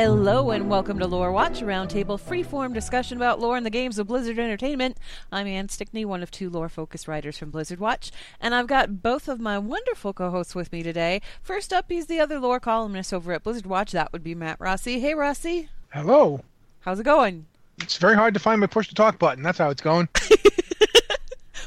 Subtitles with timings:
[0.00, 3.98] Hello and welcome to Lore Watch, a roundtable freeform discussion about lore and the games
[3.98, 4.96] of Blizzard Entertainment.
[5.30, 9.28] I'm Ann Stickney, one of two lore-focused writers from Blizzard Watch, and I've got both
[9.28, 11.20] of my wonderful co-hosts with me today.
[11.42, 13.92] First up, he's the other lore columnist over at Blizzard Watch.
[13.92, 15.00] That would be Matt Rossi.
[15.00, 15.68] Hey, Rossi.
[15.92, 16.40] Hello.
[16.80, 17.44] How's it going?
[17.82, 19.42] It's very hard to find my push to talk button.
[19.42, 20.08] That's how it's going.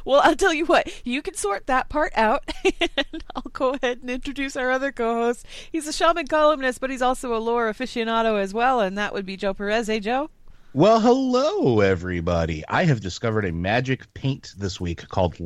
[0.06, 2.44] Well, I'll tell you what, you can sort that part out,
[2.82, 5.46] and I'll go ahead and introduce our other co host.
[5.72, 9.26] He's a shaman columnist, but he's also a lore aficionado as well, and that would
[9.26, 9.88] be Joe Perez.
[9.88, 10.30] Hey, Joe.
[10.76, 12.64] Well, hello, everybody.
[12.68, 15.38] I have discovered a magic paint this week called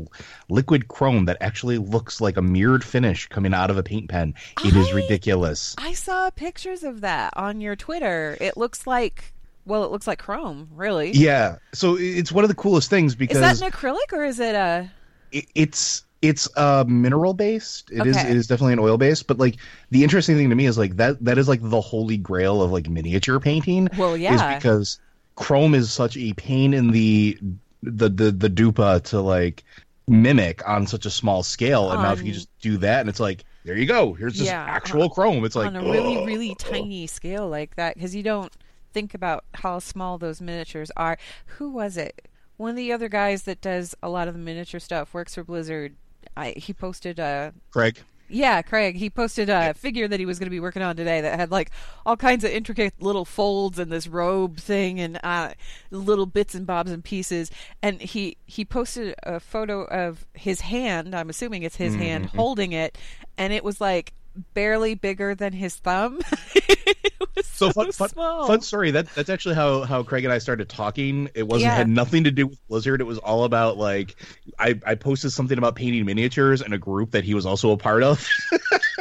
[0.47, 4.33] Liquid Chrome that actually looks like a mirrored finish coming out of a paint pen.
[4.63, 5.75] It is I- ridiculous.
[5.77, 8.37] I saw pictures of that on your Twitter.
[8.39, 9.33] It looks like,
[9.67, 11.19] well, it looks like chrome, really.
[11.19, 11.57] Yeah.
[11.73, 14.53] So it's one of the coolest things because Is that an acrylic or is it
[14.55, 14.91] a.
[15.31, 17.91] it, it's it's uh mineral based.
[17.91, 18.23] It is Okay.
[18.23, 19.57] it is definitely an oil based, but like
[19.91, 22.71] the interesting thing to me is like that that is like the holy grail of
[22.71, 23.89] like miniature painting.
[23.91, 24.99] Well, yeah, Is because
[25.35, 27.37] chrome is such a pain in the
[27.83, 29.63] the the the dupa to like
[30.07, 33.19] mimic on such a small scale, and now if you just do that, and it's
[33.19, 35.45] like there you go, here's just Yeah, actual chrome.
[35.45, 36.17] It's like on a really, ugh.
[36.17, 38.53] really tiny scale like that because you don't
[38.97, 41.19] think about how small those miniatures are.
[41.57, 42.27] Who was it?
[42.57, 45.43] One of the other guys that does a lot of the miniature stuff works for
[45.43, 45.93] Blizzard.
[46.35, 47.99] I, he posted a Craig.
[48.27, 48.95] yeah, Craig.
[48.95, 51.51] He posted a figure that he was going to be working on today that had
[51.51, 51.69] like
[52.07, 55.53] all kinds of intricate little folds and this robe thing and uh,
[55.91, 57.51] little bits and bobs and pieces.
[57.83, 61.15] And he he posted a photo of his hand.
[61.15, 62.97] I'm assuming it's his hand holding it,
[63.37, 64.13] and it was like
[64.55, 66.19] barely bigger than his thumb.
[67.43, 68.91] so, So fun, fun, fun story.
[68.91, 71.29] That that's actually how how Craig and I started talking.
[71.33, 71.75] It wasn't Yeah.
[71.75, 73.01] had nothing to do with Blizzard.
[73.01, 74.15] It was all about like
[74.59, 77.77] I I posted something about painting miniatures in a group that he was also a
[77.77, 78.27] part of.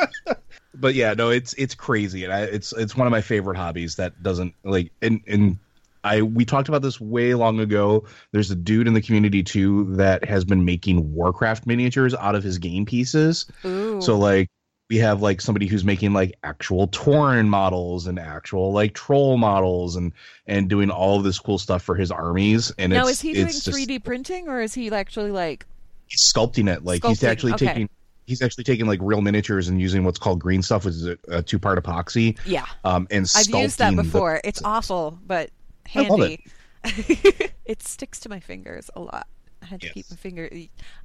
[0.74, 3.96] but yeah, no, it's it's crazy, and I, it's it's one of my favorite hobbies
[3.96, 5.58] that doesn't like and and.
[6.04, 8.04] I we talked about this way long ago.
[8.30, 12.44] There's a dude in the community too that has been making Warcraft miniatures out of
[12.44, 13.46] his game pieces.
[13.64, 14.00] Ooh.
[14.00, 14.48] So like
[14.88, 19.96] we have like somebody who's making like actual Tauren models and actual like troll models
[19.96, 20.12] and
[20.46, 22.72] and doing all of this cool stuff for his armies.
[22.78, 25.66] And now it's, is he doing just- 3D printing or is he actually like
[26.06, 26.84] he's sculpting it.
[26.84, 27.66] Like he's actually okay.
[27.66, 27.88] taking
[28.26, 31.18] he's actually taking like real miniatures and using what's called green stuff, which is a,
[31.28, 32.38] a two part epoxy.
[32.44, 32.66] yeah?
[32.84, 34.40] Um, and I've used that sculpting the- before.
[34.44, 35.50] It's awful, but
[35.94, 36.44] I love handy.
[37.64, 39.26] it sticks to my fingers a lot.
[39.62, 40.48] I had to keep my finger.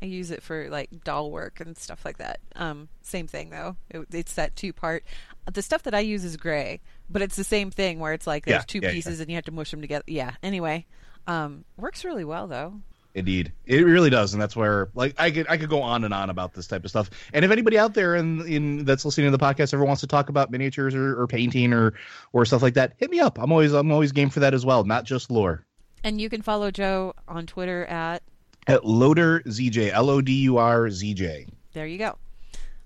[0.02, 2.40] I use it for like doll work and stuff like that.
[2.56, 3.78] Um, same thing though.
[3.90, 5.04] It, it's that two part.
[5.52, 8.46] The stuff that I use is gray, but it's the same thing where it's like
[8.46, 8.94] there's Yeah, two yeah, yeah.
[8.94, 10.04] pieces and you have to mush them together.
[10.08, 10.32] Yeah.
[10.44, 10.86] Anyway,
[11.28, 12.82] um, works really well though.
[13.14, 16.14] Indeed, it really does, and that's where like I could I could go on and
[16.14, 17.10] on about this type of stuff.
[17.34, 20.08] And if anybody out there in in that's listening to the podcast ever wants to
[20.08, 21.94] talk about miniatures or, or painting or
[22.32, 23.38] or stuff like that, hit me up.
[23.38, 25.66] I'm always I'm always game for that as well, not just lore.
[26.06, 28.24] And you can follow Joe on Twitter at
[28.68, 31.48] At Lodur ZJ L O D U R Z J.
[31.74, 32.18] there you go.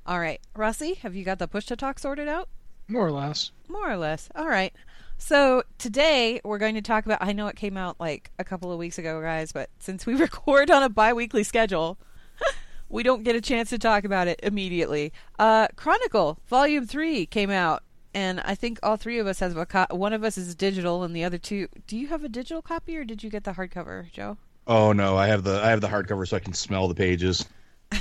[0.08, 2.48] All right, Rossi, have you got the push to talk sorted out?
[2.88, 3.52] More or less.
[3.68, 4.30] More or less.
[4.36, 4.72] All right.
[5.18, 7.18] So today we're going to talk about.
[7.22, 10.14] I know it came out like a couple of weeks ago, guys, but since we
[10.16, 11.98] record on a bi-weekly schedule,
[12.90, 15.12] we don't get a chance to talk about it immediately.
[15.40, 17.82] Uh, Chronicle Volume Three came out,
[18.14, 21.04] and I think all three of us have a co- one of us is digital,
[21.04, 21.68] and the other two.
[21.88, 24.38] Do you have a digital copy, or did you get the hardcover, Joe?
[24.68, 27.46] Oh no, I have the I have the hardcover so I can smell the pages.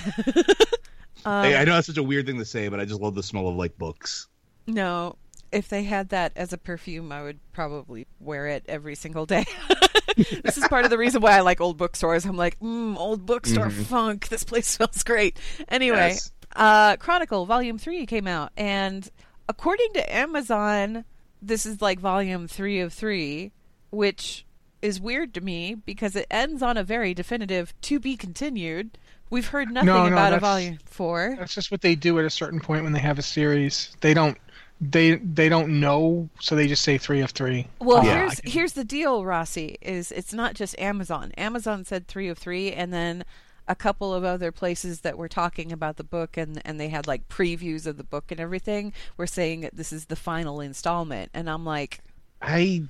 [1.25, 3.23] Hey, I know that's such a weird thing to say, but I just love the
[3.23, 4.29] smell of like books.
[4.67, 5.17] No.
[5.53, 9.47] If they had that as a perfume, I would probably wear it every single day.
[10.43, 12.27] this is part of the reason why I like old bookstores.
[12.27, 14.29] I'm like, mm, old bookstore funk.
[14.35, 15.39] This place smells great.
[15.69, 16.31] Anyway, Yes.
[16.57, 19.09] uh, Chronicle Volume 3 came out, and
[19.49, 21.05] according to Amazon,
[21.41, 23.51] this is like Volume 3 of 3,
[23.91, 24.45] which
[24.85, 28.99] is weird to me because it ends on a very definitive to be continued.
[29.31, 31.37] We've heard nothing no, about a Volume 4.
[31.39, 33.97] That's just what they do at a certain point when they have a series.
[34.03, 34.37] They don't
[34.81, 37.67] they they don't know, so they just say three of three.
[37.81, 38.19] Well, Yeah.
[38.19, 39.79] here's here's the deal, Rossi.
[39.81, 41.33] Is it's not just Amazon.
[41.39, 43.25] Amazon said three of three, and then
[43.67, 47.07] a couple of other places that were talking about the book and and they had
[47.07, 51.31] like previews of the book and everything were saying that this is the final installment.
[51.33, 52.01] And I'm like,
[52.43, 52.83] I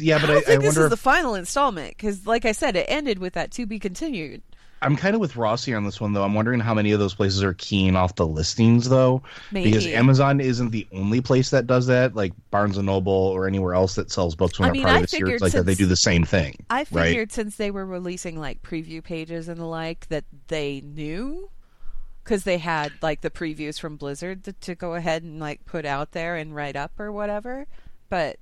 [0.00, 2.44] yeah, but I, I, don't I think this is if the final installment because, like
[2.44, 4.42] I said, it ended with that to be continued.
[4.84, 6.22] I'm kind of with Rossi on this one though.
[6.22, 10.40] I'm wondering how many of those places are keying off the listings though, because Amazon
[10.40, 12.14] isn't the only place that does that.
[12.14, 14.96] Like Barnes and Noble or anywhere else that sells books when I they're mean, part
[14.96, 16.64] I of a series like that, they do the same thing.
[16.68, 17.08] I right?
[17.08, 21.48] figured since they were releasing like preview pages and the like that they knew
[22.22, 25.86] because they had like the previews from Blizzard to, to go ahead and like put
[25.86, 27.66] out there and write up or whatever.
[28.14, 28.36] But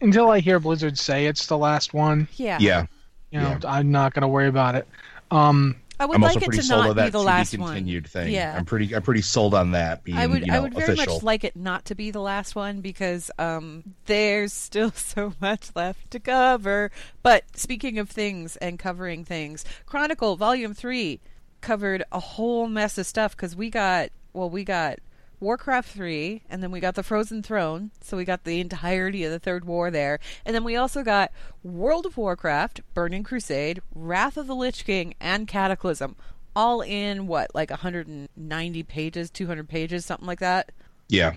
[0.00, 2.86] Until I hear Blizzard say it's the last one, yeah, Yeah,
[3.30, 3.70] you know, Yeah.
[3.70, 4.88] I'm not gonna worry about it.
[5.30, 7.22] Um, I would I'm like also it pretty to sold not on be that the
[7.22, 8.08] last be continued one.
[8.08, 8.32] thing.
[8.32, 10.72] Yeah, I'm pretty I'm pretty sold on that being I would you know, I would
[10.72, 11.14] very official.
[11.16, 15.70] much like it not to be the last one because um, there's still so much
[15.74, 16.90] left to cover.
[17.22, 21.20] But speaking of things and covering things, Chronicle Volume Three
[21.60, 25.00] covered a whole mess of stuff because we got well we got
[25.40, 29.30] Warcraft 3 and then we got the Frozen Throne so we got the entirety of
[29.32, 30.18] the third war there.
[30.44, 31.30] And then we also got
[31.62, 36.16] World of Warcraft Burning Crusade Wrath of the Lich King and Cataclysm
[36.56, 40.72] all in what like 190 pages 200 pages something like that?
[41.08, 41.34] Yeah,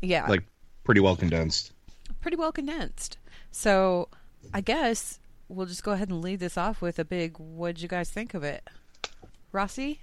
[0.00, 0.26] yeah.
[0.28, 0.44] Like
[0.84, 1.72] pretty well condensed.
[2.20, 3.18] pretty well condensed.
[3.50, 4.08] So
[4.54, 5.18] i guess
[5.48, 8.32] we'll just go ahead and lead this off with a big what'd you guys think
[8.34, 8.68] of it?
[9.52, 10.00] Rossi?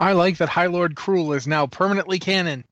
[0.00, 2.64] I like that High Lord Kruul is now permanently canon.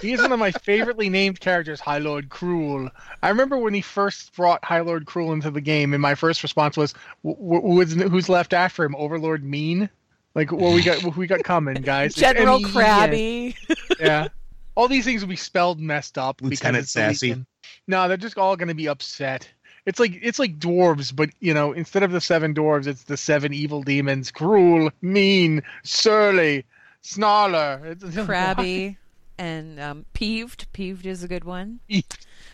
[0.00, 2.90] He is one of my favoritely named characters, High Lord Kruul.
[3.22, 6.42] I remember when he first brought High Lord Kruul into the game, and my first
[6.42, 6.92] response was,
[7.22, 8.96] w- w- who's, "Who's left after him?
[8.96, 9.88] Overlord Mean?
[10.34, 11.04] Like, what we got?
[11.04, 12.14] What we got coming, guys?
[12.14, 12.72] General M.E.E.N..
[12.72, 13.56] krabby
[14.00, 14.28] Yeah,
[14.74, 16.38] all these things will be spelled messed up.
[16.38, 17.26] because Lieutenant it's the Sassy.
[17.28, 17.46] Legion.
[17.86, 19.48] No, they're just all going to be upset.
[19.86, 23.16] It's like it's like dwarves, but you know, instead of the seven dwarves, it's the
[23.16, 26.64] seven evil demons: cruel, mean, surly,
[27.02, 28.96] snarler, It's- krabby
[29.38, 30.66] and um, peeved.
[30.72, 31.80] Peeved is a good one.
[31.88, 32.04] P,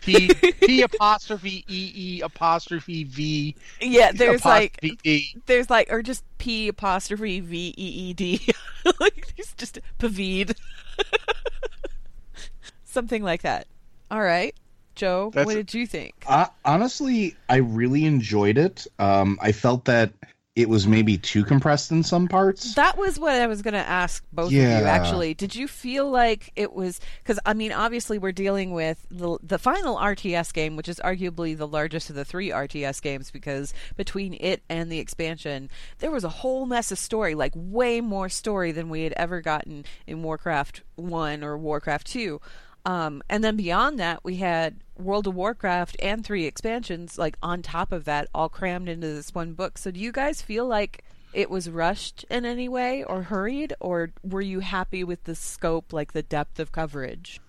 [0.01, 3.55] P, P apostrophe E E apostrophe V.
[3.81, 5.25] yeah there's like E.
[5.45, 8.41] there's like or just p apostrophe v e e d.
[8.99, 10.55] Like there's just pavid
[12.85, 13.67] something like that.
[14.09, 14.55] All right.
[14.95, 16.13] Joe That's- what did you think?
[16.27, 18.87] Uh, honestly, I really enjoyed it.
[18.99, 20.11] Um, I felt that
[20.59, 22.75] it was maybe too compressed in some parts.
[22.75, 24.61] That was what I was going to ask both of you.
[24.61, 29.37] Actually, did you feel like it was because I mean, obviously, we're dealing with the
[29.41, 33.73] the final RTS game, which is arguably the largest of the three RTS games because
[33.95, 38.27] between it and the expansion, there was a whole mess of story, like way more
[38.27, 42.41] story than we had ever gotten in Warcraft One or Warcraft Two.
[42.85, 47.61] Um, and then beyond that, we had World of Warcraft and three expansions, like on
[47.61, 49.77] top of that, all crammed into this one book.
[49.77, 51.03] So, do you guys feel like
[51.33, 55.93] it was rushed in any way or hurried, or were you happy with the scope,
[55.93, 57.39] like the depth of coverage?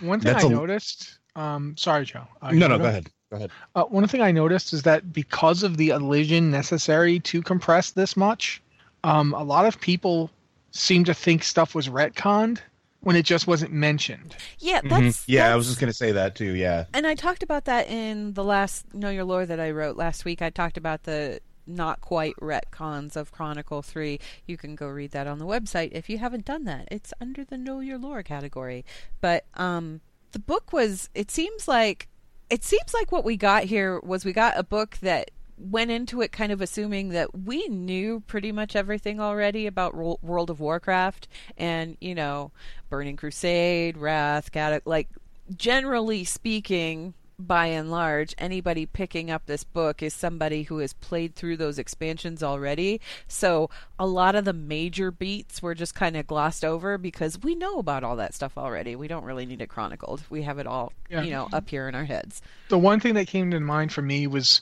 [0.00, 1.18] One thing That's I a- noticed.
[1.36, 2.26] Um, sorry, Joe.
[2.42, 3.10] Uh, no, no, go ahead.
[3.30, 3.50] Go ahead.
[3.74, 8.16] Uh, one thing I noticed is that because of the elision necessary to compress this
[8.16, 8.60] much,
[9.04, 10.30] um, a lot of people
[10.72, 12.58] seem to think stuff was retconned
[13.00, 14.36] when it just wasn't mentioned.
[14.58, 16.54] Yeah, that's Yeah, I was just gonna say that too.
[16.54, 16.86] Yeah.
[16.92, 20.24] And I talked about that in the last Know Your Lore that I wrote last
[20.24, 20.42] week.
[20.42, 24.18] I talked about the not quite retcons of Chronicle 3.
[24.46, 26.88] You can go read that on the website if you haven't done that.
[26.90, 28.84] It's under the Know Your Lore category.
[29.20, 30.00] But um
[30.32, 32.08] the book was it seems like
[32.50, 35.30] it seems like what we got here was we got a book that
[35.60, 40.18] went into it kind of assuming that we knew pretty much everything already about Ro-
[40.22, 42.50] World of Warcraft and, you know,
[42.88, 44.50] Burning Crusade, Wrath,
[44.84, 45.08] like
[45.56, 51.34] generally speaking, by and large, anybody picking up this book is somebody who has played
[51.34, 53.00] through those expansions already.
[53.28, 57.54] So a lot of the major beats were just kind of glossed over because we
[57.54, 58.94] know about all that stuff already.
[58.94, 60.22] We don't really need it chronicled.
[60.28, 61.22] We have it all, Yeah.
[61.22, 62.42] you know, up here in our heads.
[62.68, 64.60] the one thing that came to mind for me was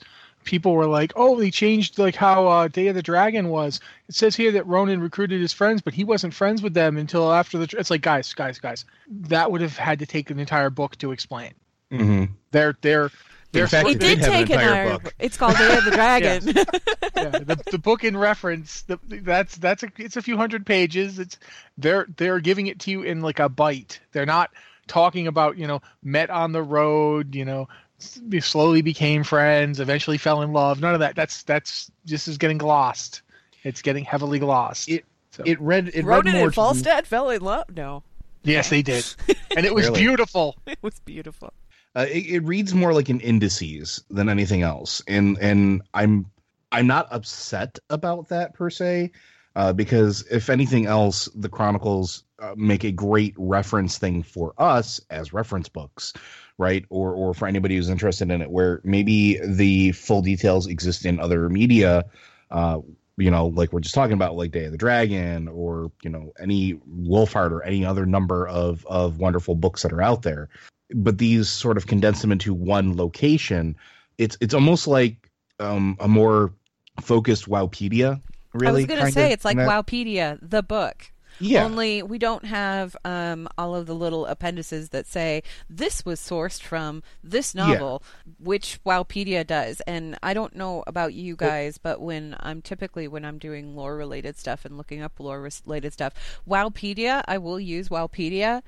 [0.49, 4.15] people were like, "Oh, they changed like how uh, Day of the Dragon was." It
[4.15, 7.57] says here that Rhonin recruited his friends, but he wasn't friends with them until after
[7.59, 7.77] the.
[7.77, 11.11] It's like, guys, guys, guys, that would have had to take an entire book to
[11.11, 11.53] explain.
[11.91, 12.33] Mm-hmm.
[12.51, 13.11] They're they're
[13.51, 14.99] they're fact, It it did did an take an entire hour.
[14.99, 15.13] book.
[15.19, 16.43] It's called Day of the Dragon.
[16.47, 21.19] yeah, the, the book in reference the, that's that's a it's a few hundred pages
[21.19, 21.37] it's
[21.77, 24.51] they're they're giving it to you in like a bite they're not
[24.87, 27.67] talking about you know met on the road you know
[27.99, 30.79] s- we slowly became friends eventually fell in love.
[30.81, 31.15] None of that.
[31.15, 33.21] That's that's just is getting glossed.
[33.63, 34.89] It's getting heavily glossed.
[34.89, 37.65] It So- it read it Rhonin read more and Falstad fell in love.
[37.75, 38.03] No,
[38.43, 39.05] yes they did.
[39.57, 39.99] And it was Really?
[40.01, 40.55] beautiful.
[40.67, 41.51] It was beautiful.
[41.95, 46.27] Uh, it, it reads more like an indices than anything else, and and I'm
[46.71, 49.11] I'm not upset about that per se,
[49.55, 55.01] uh, because if anything else, the Chronicles uh, make a great reference thing for us
[55.09, 56.13] as reference books,
[56.59, 56.85] right?
[56.89, 61.19] Or or for anybody who's interested in it, where maybe the full details exist in
[61.19, 62.05] other media.
[62.51, 62.81] Uh,
[63.17, 66.31] you know, like we're just talking about, like Day of the Dragon, or you know,
[66.39, 70.49] any Wolfheart, or any other number of of wonderful books that are out there
[70.93, 73.75] but these sort of condense them into one location.
[74.17, 76.53] It's it's almost like um, a more
[77.01, 78.21] focused Wowpedia.
[78.53, 81.11] Really, I was going to say it's like Wowpedia, the book.
[81.39, 86.19] Yeah, Only we don't have um, all of the little appendices that say this was
[86.19, 88.03] sourced from this novel,
[88.39, 89.81] which Wowpedia does.
[89.81, 93.95] And I don't know about you guys, but when I'm typically when I'm doing lore
[93.95, 96.13] related stuff and looking up lore related stuff,
[96.47, 98.61] Wowpedia, I will use Wowpedia,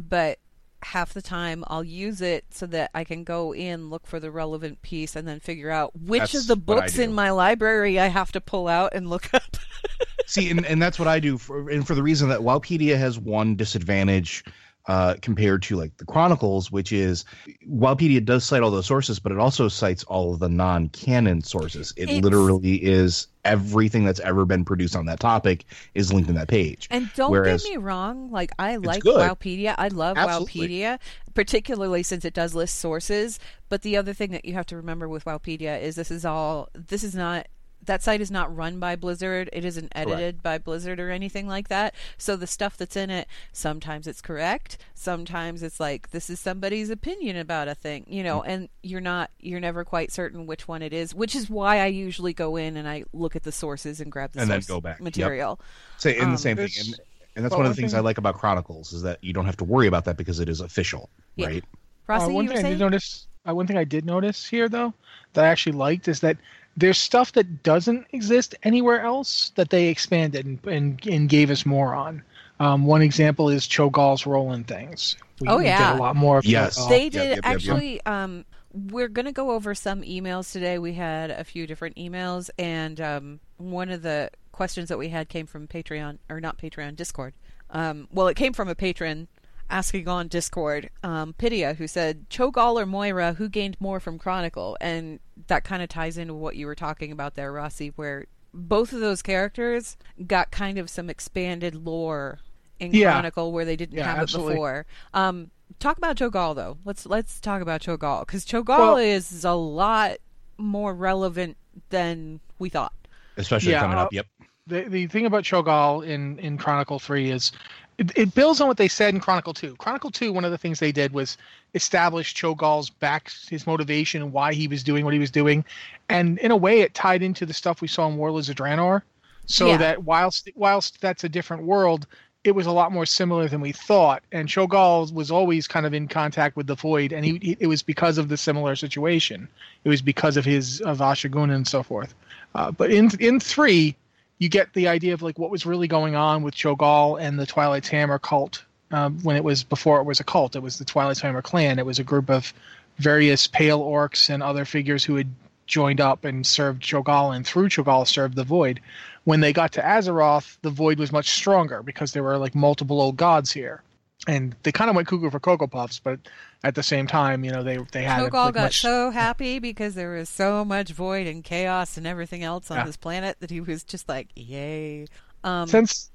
[0.00, 0.38] but
[0.82, 4.30] half the time I'll use it so that I can go in, look for the
[4.30, 8.06] relevant piece, and then figure out which That's of the books in my library I
[8.06, 9.56] have to pull out and look up.
[10.26, 13.18] See, and, and that's what I do, for, and for the reason that Wowpedia has
[13.18, 14.44] one disadvantage
[14.88, 17.24] uh, compared to like the Chronicles, which is
[17.68, 21.92] Wikipedia does cite all those sources, but it also cites all of the non-canon sources.
[21.96, 25.64] It It's- literally is everything that's ever been produced on that topic
[25.94, 26.88] is linked in that page.
[26.90, 30.68] And don't Whereas- get me wrong, like I like Wikipedia, I love Absolutely.
[30.68, 30.98] Wowpedia,
[31.34, 33.38] particularly since it does list sources.
[33.68, 36.68] But the other thing that you have to remember with Wikipedia is this is all
[36.74, 37.46] this is not
[37.84, 39.48] that site is not run by Blizzard.
[39.52, 41.94] It isn't edited by Blizzard or anything like that.
[42.18, 46.90] So the stuff that's in it, sometimes it's correct, sometimes it's like this is somebody's
[46.90, 50.82] opinion about a thing, you know, and you're not you're never quite certain which one
[50.82, 54.00] it is, which is why I usually go in and I look at the sources
[54.00, 54.98] and grab the And then go back.
[54.98, 55.04] Yep.
[55.04, 55.60] material.
[55.96, 57.00] Say, and Um, the same thing, and,
[57.36, 59.32] and that's well, one of the things thing- I like about Chronicles is that you
[59.32, 61.46] don't have to worry about that because it is official, Yeah.
[61.46, 61.64] right?
[62.06, 64.68] Rossi, Uh, one you were I did notice, uh, one thing I did notice here
[64.68, 64.92] though,
[65.34, 66.36] that I actually liked is that
[66.78, 71.66] there's stuff that doesn't exist anywhere else that they expanded and and, and gave us
[71.66, 72.22] more on.
[72.60, 75.16] Um, one example is Cho'Gall's rolling things.
[75.40, 75.92] We, Oh, we yeah.
[75.92, 76.38] did a lot more.
[76.38, 76.76] Of Yes.
[76.78, 76.88] Cho'Gall.
[76.88, 77.44] they did yep, yep, yep.
[77.46, 81.96] actually um we're going to go over some emails today we had a few different
[81.96, 86.58] emails and um one of the questions that we had came from patreon or not
[86.58, 87.32] patreon discord
[87.70, 89.26] um well it came from a patron
[89.70, 94.76] asking on discord um pidia who said Cho'Gall or moira who gained more from chronicle
[94.80, 98.92] and that kind of ties into what you were talking about there rossi where both
[98.92, 99.96] of those characters
[100.26, 102.38] got kind of some expanded lore
[102.80, 103.12] in Yeah.
[103.12, 104.52] chronicle where they didn't Yeah, have absolutely.
[104.52, 106.78] it before um talk about Cho'Gall though.
[106.86, 110.12] Let's let's talk about Cho'Gall because Cho'Gall Well- is a lot
[110.56, 111.56] more relevant
[111.90, 112.92] than we thought.
[113.36, 114.12] Especially Yeah, coming uh, up.
[114.12, 114.26] Yep.
[114.66, 117.52] the the thing about Cho'Gall in in Chronicle Three is
[117.98, 119.74] it, it builds on what they said in Chronicle Two.
[119.76, 121.36] Chronicle Two, one of the things they did was
[121.74, 125.64] establish Cho'Gall's back, his motivation, and why he was doing what he was doing,
[126.08, 129.02] and in a way, it tied into the stuff we saw in Warlords of Draenor.
[129.46, 129.76] So Yeah.
[129.78, 132.06] that whilst whilst that's a different world,
[132.44, 134.22] it was a lot more similar than we thought.
[134.30, 137.66] And Cho'Gall was always kind of in contact with the Void, and he, he it
[137.66, 139.48] was because of the similar situation.
[139.84, 142.14] It was because of his of Ashaguna and so forth.
[142.54, 143.96] Uh, but in in three,
[144.38, 147.46] you get the idea of like what was really going on with Cho'Gall and the
[147.46, 150.56] Twilight's Hammer cult um, when it was before it was a cult.
[150.56, 151.78] It was the Twilight's Hammer clan.
[151.78, 152.52] It was a group of
[152.98, 155.28] various pale orcs and other figures who had
[155.66, 158.80] joined up and served Cho'Gall, and through Cho'Gall served the Void.
[159.24, 163.00] When they got to Azeroth, the Void was much stronger because there were like multiple
[163.00, 163.82] old gods here.
[164.26, 166.18] And they kind of went cuckoo for Cocoa Puffs, but
[166.64, 169.58] at the same time, you know, they they had Cho'Gall like, got much, so happy
[169.58, 172.84] because there was so much void and chaos and everything else on Yeah.
[172.84, 175.06] this planet that he was just like, "Yay!"
[175.44, 176.10] Um, since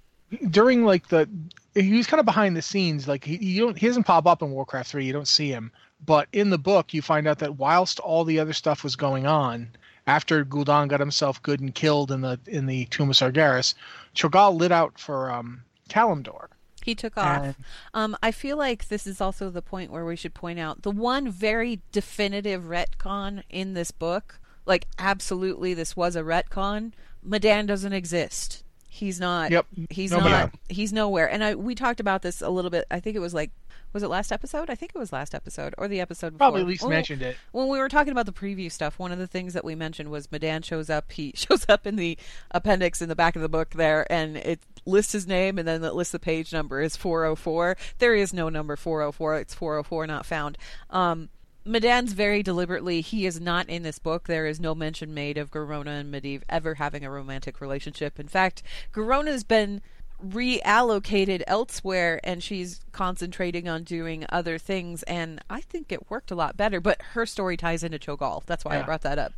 [0.49, 1.29] during like the
[1.75, 4.41] he was kind of behind the scenes like he you don't he doesn't pop up
[4.41, 5.71] in warcraft 3 you don't see him
[6.03, 9.25] But in the book, you find out that whilst all the other stuff was going
[9.25, 9.69] on,
[10.05, 13.75] after Gul'dan got himself good and killed in the in the Tomb of Sargeras,
[14.13, 16.47] Cho'Gall lit out for um, Kalimdor.
[16.85, 17.43] He took off.
[17.43, 17.55] And-
[17.93, 20.91] Um, I feel like this is also the point where we should point out the
[20.91, 24.39] one very definitive retcon in this book.
[24.65, 26.93] Like, absolutely, this was a retcon.
[27.27, 28.63] Med'an doesn't exist.
[28.89, 29.49] He's not.
[29.51, 29.65] Yep.
[29.89, 30.51] He's Nobody- not.
[30.69, 31.27] He's nowhere.
[31.29, 32.85] And I we talked about this a little bit.
[32.91, 33.51] I think it was like.
[33.91, 34.71] Was it last episode?
[34.71, 36.37] I think it was last episode or the episode before.
[36.39, 37.37] Probably at least Well, mentioned it.
[37.51, 40.09] when we were talking about the preview stuff, one of the things that we mentioned
[40.09, 41.11] was Med'an shows up.
[41.11, 42.17] He shows up in the
[42.49, 45.83] appendix in the back of the book there, and it lists his name, and then
[45.83, 47.77] it lists the page number is 404.
[47.99, 49.35] There is no number 404.
[49.37, 50.57] It's 404, not found.
[50.89, 51.29] Um,
[51.65, 54.27] Med'an's very deliberately, he is not in this book.
[54.27, 58.19] There is no mention made of Garona and Medivh ever having a romantic relationship.
[58.19, 58.63] In fact,
[58.93, 59.81] Garona's been
[60.23, 66.35] reallocated elsewhere and she's concentrating on doing other things and I think it worked a
[66.35, 69.33] lot better but her story ties into Cho'Gall that's why I brought that up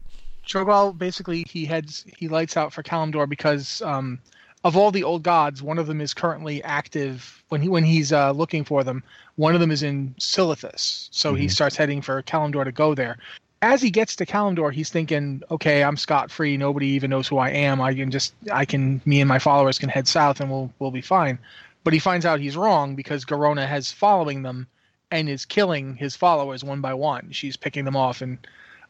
[0.46, 4.20] Cho'Gall basically he heads he lights out for Kalimdor because um,
[4.66, 8.12] of all the old gods, one of them is currently active when he when he's
[8.12, 9.04] uh, looking for them.
[9.36, 13.18] One of them is in Silithus, so he starts heading for Kalimdor to go there.
[13.62, 16.58] As he gets to Kalimdor, he's thinking, "Okay, I'm scot free.
[16.58, 17.80] Nobody even knows who I am.
[17.80, 20.92] I can just I can me and my followers can head south and we'll we'll
[20.92, 21.38] be fine."
[21.84, 24.66] But he finds out he's wrong because Garona has following them
[25.12, 27.30] and is killing his followers one by one.
[27.32, 28.40] She's picking them off and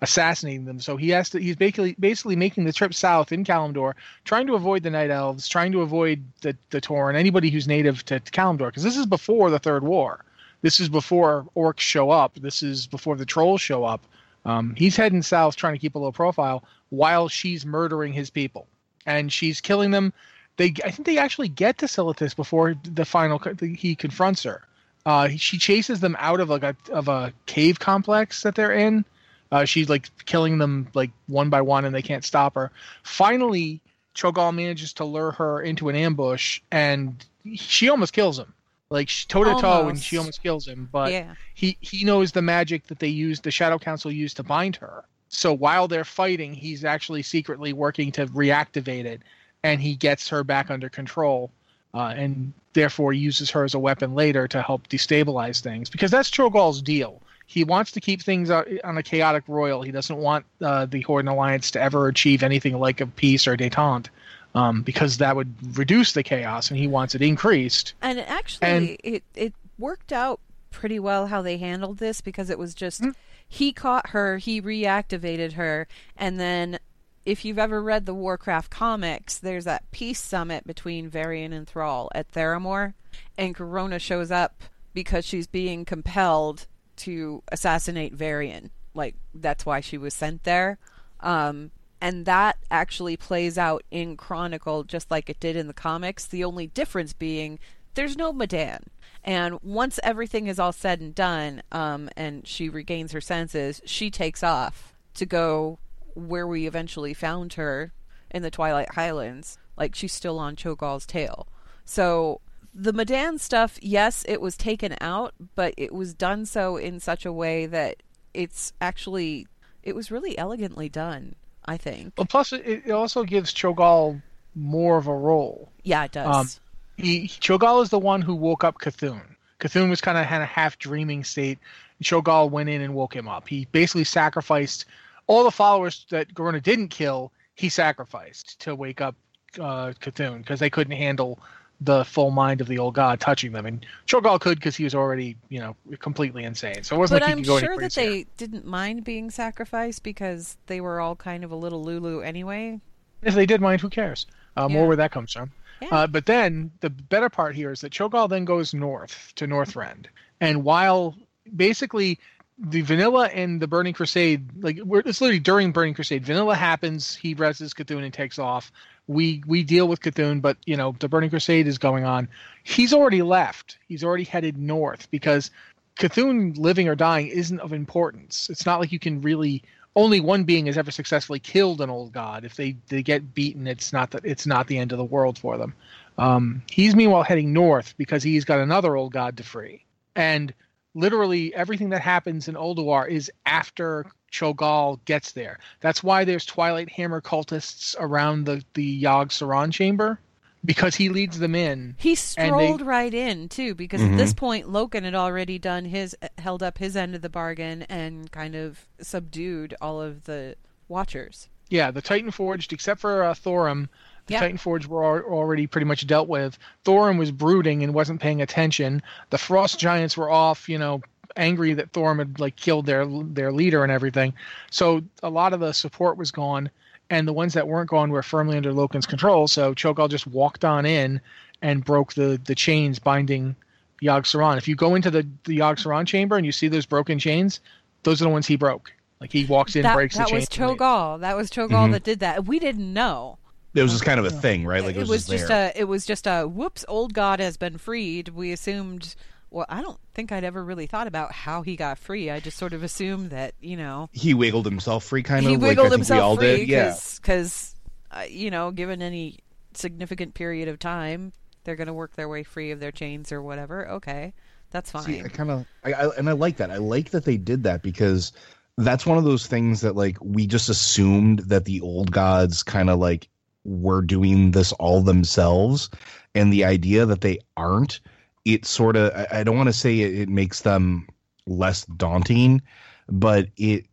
[0.01, 0.79] assassinating them.
[0.79, 1.39] So he has to.
[1.39, 5.47] He's basically basically making the trip south in Kalimdor, trying to avoid the Night Elves,
[5.47, 9.05] trying to avoid the the Tauren, anybody who's native to, to Kalimdor, because this is
[9.05, 10.23] before the Third War.
[10.61, 12.35] This is before orcs show up.
[12.35, 14.03] This is before the trolls show up.
[14.45, 18.67] Um, he's heading south, trying to keep a low profile, while she's murdering his people,
[19.05, 20.13] and she's killing them.
[20.57, 23.41] They, I think they actually get to Silithus before the final.
[23.59, 24.61] He confronts her.
[25.05, 29.05] Uh, she chases them out of like a of a cave complex that they're in.
[29.51, 32.71] Uh, she's like killing them like one by one, and they can't stop her.
[33.03, 33.81] Finally,
[34.15, 37.23] Cho'Gall manages to lure her into an ambush, and
[37.55, 38.53] she almost kills him,
[38.89, 40.89] like toe to toe, and she almost kills him.
[40.91, 41.35] But Yeah.
[41.53, 45.03] he he knows the magic that they use, the Shadow Council used to bind her.
[45.29, 49.21] So while they're fighting, he's actually secretly working to reactivate it,
[49.63, 51.51] and he gets her back under control,
[51.93, 55.89] uh, and therefore uses her as a weapon later to help destabilize things.
[55.89, 57.21] Because that's Cho'Gall's deal.
[57.47, 59.81] He wants to keep things on a chaotic royal.
[59.83, 63.47] He doesn't want uh, the Horde and Alliance to ever achieve anything like a peace
[63.47, 64.07] or détente,
[64.55, 67.93] um, because that would reduce the chaos, and he wants it increased.
[68.01, 70.39] And actually, And- it it worked out
[70.71, 73.03] pretty well how they handled this because it was just
[73.47, 76.79] he caught her, he reactivated her, and then
[77.25, 82.09] if you've ever read the Warcraft comics, there's that peace summit between Varian and Thrall
[82.13, 82.93] at Theramore,
[83.37, 84.61] and Garona shows up
[84.93, 88.71] because she's being compelled to assassinate Varian.
[88.93, 90.77] Like that's why she was sent there.
[91.19, 96.25] Um, and that actually plays out in Chronicle just like it did in the comics.
[96.25, 97.59] The only difference being
[97.95, 98.83] there's no Med'an.
[99.23, 104.11] And once everything is all said and done, um, and she regains her senses, she
[104.11, 105.79] takes off to go
[106.13, 107.91] where we eventually found her
[108.29, 109.57] in the Twilight Highlands.
[109.77, 111.47] Like she's still on Cho'Gall's tail.
[111.85, 112.41] So
[112.75, 117.25] the Med'an stuff, yes, it was taken out, but it was done so in such
[117.25, 119.47] a way that it's actually
[119.81, 121.35] it was really elegantly done.
[121.65, 122.13] I think.
[122.17, 124.21] Well, plus it, it also gives Cho'Gall
[124.53, 125.71] more of a role.
[125.83, 126.35] Yeah, it does.
[126.35, 129.21] Um, he Cho'Gall is the one who woke up C'Thun.
[129.59, 131.57] C'Thun was kind of had a half dreaming state.
[132.03, 133.47] Cho'Gall went in and woke him up.
[133.47, 134.85] He basically sacrificed
[135.27, 137.31] all the followers that Garona didn't kill.
[137.55, 139.15] He sacrificed to wake up
[139.55, 141.39] uh, C'Thun because they couldn't handle
[141.81, 143.65] the full mind of the old god touching them.
[143.65, 146.83] And Cho'Gall could because he was already, you know, completely insane.
[146.83, 149.29] So it wasn't but like he I'm could go sure that they didn't mind being
[149.29, 152.79] sacrificed because they were all kind of a little Lulu anyway.
[153.21, 154.25] If they did mind, who cares?
[154.57, 154.73] Uh, Yeah.
[154.75, 155.51] More where that comes from.
[155.81, 155.89] Yeah.
[155.91, 160.05] Uh, but then the better part here is that Cho'Gall then goes north to Northrend,
[160.39, 161.15] and while
[161.53, 162.19] basically
[162.57, 167.13] the Vanilla and the Burning Crusade, like we're, it's literally during Burning Crusade, Vanilla happens,
[167.13, 168.71] he reses C'Thun and takes off.
[169.07, 172.27] We we deal with C'Thun, but you know the Burning Crusade is going on.
[172.63, 173.77] He's already left.
[173.87, 175.51] He's already headed north because
[175.97, 178.49] C'Thun living or dying isn't of importance.
[178.49, 179.63] It's not like you can really
[179.95, 182.43] only one being has ever successfully killed an old god.
[182.43, 185.37] If they, they get beaten, it's not that it's not the end of the world
[185.37, 185.73] for them.
[186.17, 190.53] Um, he's meanwhile heading north because he's got another old god to free, and
[190.95, 195.59] literally everything that happens in Ulduar is after Cho'Gall gets there.
[195.81, 200.19] That's why there's Twilight Hammer cultists around the the Yogg Saron chamber
[200.65, 201.95] because he leads them in.
[201.99, 205.85] He and they- strolled right in too, because at this point Loken had already done
[205.85, 210.55] his held up his end of the bargain and kind of subdued all of the
[210.87, 211.49] Watchers.
[211.69, 213.89] Yeah, the Titan Forged, except for uh, Thorim,
[214.27, 214.39] the Yeah.
[214.41, 216.57] Titan Forged were al- already pretty much dealt with.
[216.83, 219.01] Thorim was brooding and wasn't paying attention.
[219.29, 221.01] The Frost Giants were off, you know,
[221.37, 224.33] angry that Thorim had like killed their their leader and everything.
[224.71, 226.69] So a lot of the support was gone,
[227.09, 229.47] and the ones that weren't gone were firmly under Loken's control.
[229.47, 231.21] So Cho'Gall just walked on in
[231.61, 233.55] and broke the the chains binding
[234.01, 234.57] Yogg Saron.
[234.57, 237.59] If you go into the the Yogg Saron chamber and you see those broken chains,
[238.03, 238.91] those are the ones he broke.
[239.21, 240.59] Like he walks in, that breaks that the was chains.
[240.59, 240.79] and leaves.
[240.81, 241.19] Cho'Gall.
[241.21, 241.91] That was Cho'Gall Mhm.
[241.93, 242.45] that did that.
[242.45, 243.37] We didn't know.
[243.75, 244.83] It was just kind of a thing, right?
[244.83, 247.57] Like it, it was just, just a it was just a whoops old god has
[247.57, 249.15] been freed we assumed
[249.51, 252.57] well i don't think i'd ever really thought about how he got free i just
[252.57, 255.61] sort of assumed that you know he wiggled himself free, kind he of.
[255.61, 256.69] like, I wiggled think himself we all free did.
[256.69, 256.95] Yeah.
[257.17, 257.75] because
[258.11, 259.39] uh, you know given any
[259.73, 261.33] significant period of time
[261.63, 264.33] they're going to work their way free of their chains or whatever okay
[264.71, 266.69] that's fine See, I kind of, I, I, and I like that.
[266.69, 268.33] I like that they did that because
[268.77, 272.89] that's one of those things that like we just assumed that the old gods kind
[272.89, 273.29] of like
[273.65, 275.89] were doing this all themselves,
[276.33, 277.99] and the idea that they aren't,
[278.45, 281.07] it sort of, I, don't want to say it, it makes them
[281.47, 282.61] less daunting,
[283.09, 283.85] but it,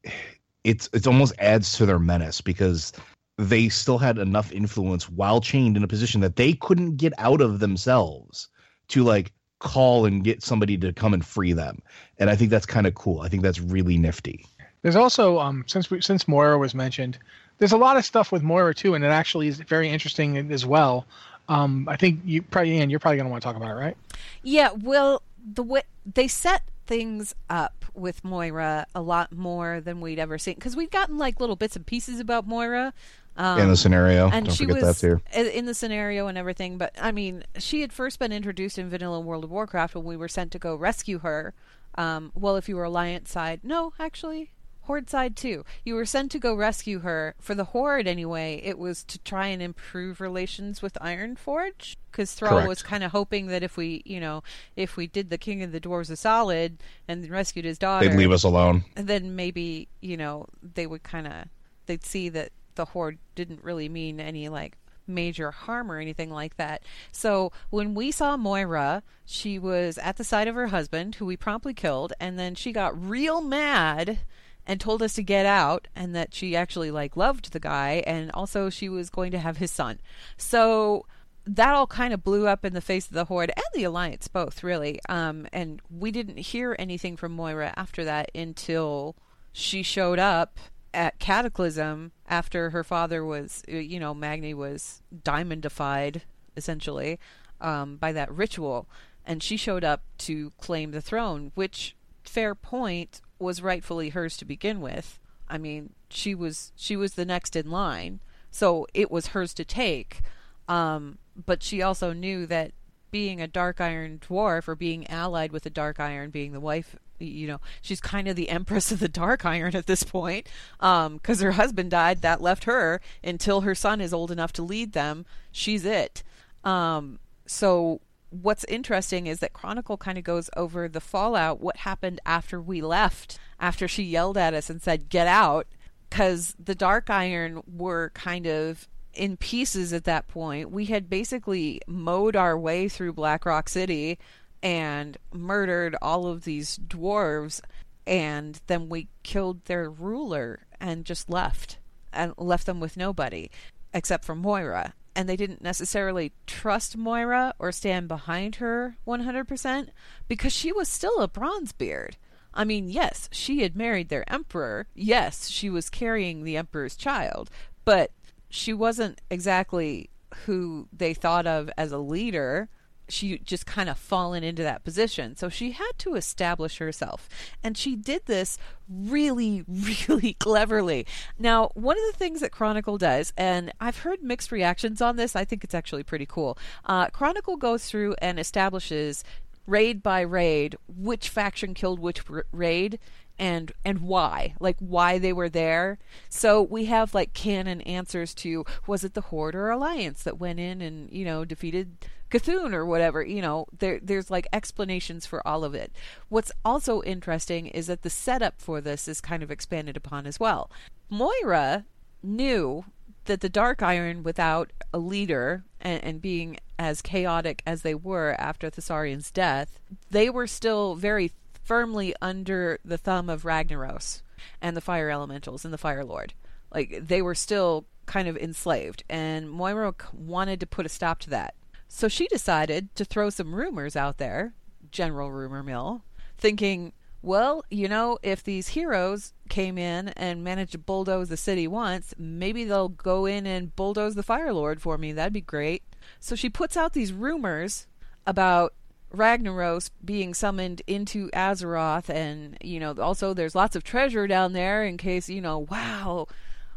[0.62, 2.92] it's, it's almost adds to their menace because
[3.38, 7.40] they still had enough influence while chained in a position that they couldn't get out
[7.40, 8.48] of themselves
[8.88, 11.80] to like call and get somebody to come and free them.
[12.18, 13.20] And I think that's kind of cool.
[13.20, 14.44] I think that's really nifty.
[14.82, 17.18] There's also um since we, since Moira was mentioned,
[17.58, 20.66] there's a lot of stuff with Moira too, and it actually is very interesting as
[20.66, 21.06] well.
[21.48, 23.80] Um, I think you probably Ann, you're probably going to want to talk about it,
[23.80, 23.96] right?
[24.42, 30.18] Yeah, well, the way they set things up with Moira a lot more than we'd
[30.18, 32.92] ever seen because we'd gotten like little bits and pieces about Moira.
[33.36, 34.28] Um, in the scenario.
[34.30, 35.48] and Don't she forget was that too.
[35.50, 36.76] in the scenario and everything.
[36.78, 40.16] But I mean, she had first been introduced in Vanilla World of Warcraft when we
[40.16, 41.54] were sent to go rescue her.
[41.96, 44.50] Um, well, if you were Alliance side, no, actually,
[44.82, 45.64] Horde side too.
[45.84, 48.60] You were sent to go rescue her for the Horde anyway.
[48.64, 52.68] It was to try and improve relations with Ironforge because Thrall Correct.
[52.68, 54.42] was kind of hoping that if we, you know,
[54.76, 58.16] if we did the King of the Dwarves a solid and rescued his daughter, They'd
[58.16, 58.84] leave us alone.
[58.94, 61.44] then maybe you know they would kind of
[61.86, 66.56] they'd see that the horde didn't really mean any like major harm or anything like
[66.56, 66.82] that.
[67.10, 71.36] So when we saw Moira, she was at the side of her husband, who we
[71.36, 74.20] promptly killed, and then she got real mad
[74.66, 78.30] and told us to get out and that she actually like loved the guy and
[78.32, 80.00] also she was going to have his son.
[80.36, 81.06] So
[81.44, 84.28] that all kind of blew up in the face of the horde and the alliance
[84.28, 89.16] both really um and we didn't hear anything from moira after that until
[89.52, 90.58] she showed up
[90.94, 96.22] at cataclysm after her father was uh, you know magni was diamondified
[96.56, 97.18] essentially
[97.60, 98.88] um by that ritual
[99.24, 104.44] and she showed up to claim the throne which fair point was rightfully hers to
[104.44, 109.28] begin with i mean she was she was the next in line so it was
[109.28, 110.22] hers to take
[110.68, 112.72] um, but she also knew that
[113.12, 116.96] being a dark iron dwarf or being allied with a dark iron, being the wife,
[117.18, 120.48] you know, she's kind of the empress of the dark iron at this point.
[120.80, 124.92] Because her husband died, that left her until her son is old enough to lead
[124.92, 125.26] them.
[125.52, 126.22] She's it.
[126.64, 128.00] Um, so
[128.32, 132.80] what's interesting is that Chronicle kind of goes over the fallout, what happened after we
[132.80, 135.66] left, after she yelled at us and said, "Get out."
[136.12, 140.70] because the Dark Iron were kind of in pieces at that point.
[140.70, 144.18] We had basically mowed our way through Black Rock City
[144.62, 147.62] and murdered all of these dwarves,
[148.06, 151.78] and then we killed their ruler and just left
[152.12, 153.48] and left them with nobody
[153.94, 154.92] except for Moira.
[155.14, 159.88] And they didn't necessarily trust Moira or stand behind her 100%
[160.26, 162.14] because she was still a Bronzebeard.
[162.54, 164.86] I mean, yes, she had married their emperor.
[164.94, 167.50] Yes, she was carrying the emperor's child,
[167.84, 168.12] but
[168.48, 170.10] she wasn't exactly
[170.46, 172.68] who they thought of as a leader.
[173.12, 175.36] She just kind of fallen into that position.
[175.36, 177.28] So she had to establish herself.
[177.62, 179.64] And she did this really,
[180.08, 181.06] really cleverly.
[181.38, 185.36] Now, one of the things that Chronicle does, and I've heard mixed reactions on this,
[185.36, 186.56] I think it's actually pretty cool.
[186.86, 189.24] Uh, Chronicle goes through and establishes
[189.66, 192.98] raid by raid which faction killed which r- raid
[193.38, 195.98] and and why like why they were there
[196.28, 200.58] so we have like canon answers to was it the horde or alliance that went
[200.58, 201.96] in and you know defeated
[202.32, 205.92] C'Thun or whatever you know there there's like explanations for all of it
[206.28, 210.40] what's also interesting is that the setup for this is kind of expanded upon as
[210.40, 210.70] well
[211.10, 211.84] moira
[212.22, 212.84] knew
[213.26, 218.34] that the Dark Iron, without a leader and, and being as chaotic as they were
[218.38, 219.78] after Thaurissan's death,
[220.10, 221.32] they were still very
[221.64, 224.22] firmly under the thumb of Ragnaros
[224.60, 226.34] and the Fire Elementals and the Fire Lord.
[226.74, 231.30] Like they were still kind of enslaved, and Moira wanted to put a stop to
[231.30, 231.54] that.
[231.94, 234.54] So she decided to throw some rumors out there,
[234.90, 236.02] general rumor mill,
[236.38, 241.68] thinking, well, you know, if these heroes came in and managed to bulldoze the city
[241.68, 245.12] once, maybe they'll go in and bulldoze the Fire Lord for me.
[245.12, 245.82] That'd be great.
[246.18, 247.86] So she puts out these rumors
[248.26, 248.72] about
[249.14, 254.82] Ragnaros being summoned into Azeroth, and you know, also there's lots of treasure down there
[254.82, 256.26] in case you know, wow,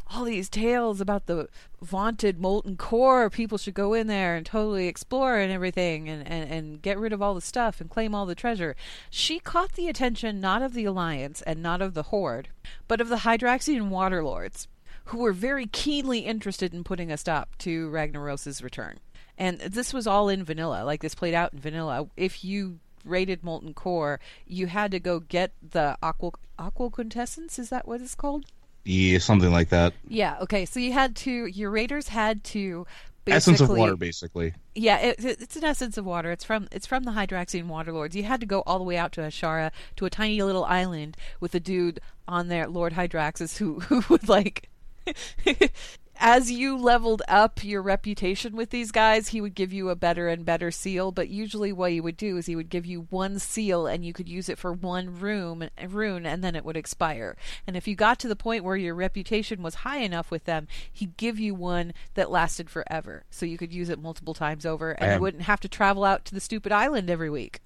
[0.08, 1.48] all these tales about the
[1.82, 3.30] vaunted molten core.
[3.30, 7.14] People should go in there and totally explore and everything and, and, and get rid
[7.14, 8.76] of all the stuff and claim all the treasure.
[9.10, 12.50] She caught the attention not of the Alliance and not of the Horde,
[12.88, 14.68] but of the Hydraxian Waterlords,
[15.06, 19.00] who were very keenly interested in putting a stop to Ragnaros's return.
[19.38, 22.08] And this was all in vanilla, like this played out in vanilla.
[22.16, 27.60] If you rated Molten Core, you had to go get the aqua aqual quintessence.
[27.60, 28.46] Is that what it's called?
[28.86, 29.94] Yeah, something like that.
[30.08, 30.38] Yeah.
[30.42, 30.66] Okay.
[30.66, 31.48] So you had to.
[31.48, 32.86] Your raiders had to.
[33.28, 34.54] Essence of water, basically.
[34.76, 36.32] Yeah, it, it's an essence of water.
[36.32, 38.16] It's from it's from the Hydraxian Waterlords.
[38.16, 41.18] You had to go all the way out to Azshara to a tiny little island
[41.40, 44.70] with a dude on there, Lord Hydraxus, who who would like
[46.18, 50.28] as you leveled up your reputation with these guys, he would give you a better
[50.28, 51.12] and better seal.
[51.12, 54.14] But usually, what he would do is he would give you one seal, and you
[54.14, 57.36] could use it for one room, rune, and then it would expire.
[57.68, 60.68] And if you got to the point where your reputation was high enough with them,
[60.92, 64.92] he'd give you one that lasted forever, so you could use it multiple times over,
[64.92, 67.60] and you wouldn't have to travel out to the stupid island every week.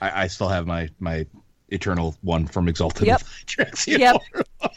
[0.00, 1.26] I, I still have my my
[1.70, 3.06] eternal one from Exalted.
[3.06, 3.22] Yep.
[3.86, 4.16] yep.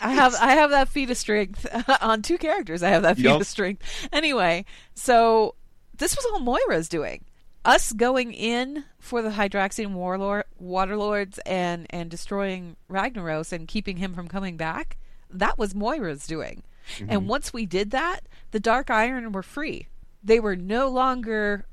[0.01, 1.65] I have I have that feat of strength
[2.01, 2.83] on two characters.
[2.83, 3.41] I have that feat yep.
[3.41, 4.07] of strength.
[4.11, 5.55] Anyway, so
[5.97, 7.25] this was all Moira's doing.
[7.65, 14.13] Us going in for the Hydraxian warlord waterlords and and destroying Ragnaros and keeping him
[14.13, 14.97] from coming back.
[15.29, 16.63] That was Moira's doing.
[16.97, 17.05] Mm-hmm.
[17.09, 19.87] And once we did that, the Dark Iron were free.
[20.23, 21.65] They were no longer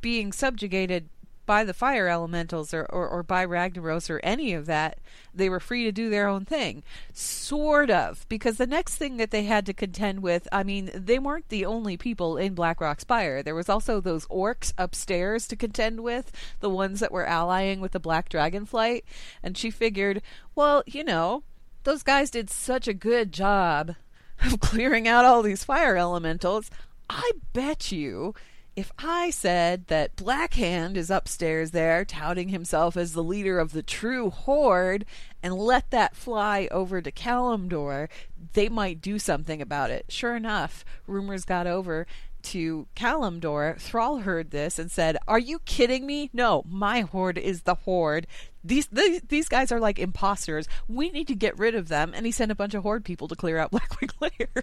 [0.00, 1.08] being subjugated
[1.48, 4.98] by the fire elementals or, or, or by Ragnaros or any of that.
[5.34, 6.82] They were free to do their own thing.
[7.14, 8.26] Sort of.
[8.28, 11.64] Because the next thing that they had to contend with, I mean, they weren't the
[11.64, 13.42] only people in Blackrock Spire.
[13.42, 16.30] There was also those orcs upstairs to contend with,
[16.60, 19.04] the ones that were allying with the Black Dragonflight.
[19.42, 20.20] And she figured,
[20.54, 21.44] well, you know,
[21.84, 23.94] those guys did such a good job
[24.44, 26.70] of clearing out all these fire elementals.
[27.08, 28.34] I bet you
[28.78, 33.82] if I said that Blackhand is upstairs there touting himself as the leader of the
[33.82, 35.04] true horde
[35.42, 38.08] and let that fly over to Kalimdor,
[38.52, 40.04] they might do something about it.
[40.08, 42.06] Sure enough, rumors got over
[42.42, 43.80] to Kalimdor.
[43.80, 46.30] Thrall heard this and said, "Are you kidding me?
[46.32, 48.28] No, my horde is the horde.
[48.62, 50.68] These, these these guys are like imposters.
[50.86, 53.26] We need to get rid of them." And he sent a bunch of horde people
[53.26, 54.62] to clear out Blackwing Lair.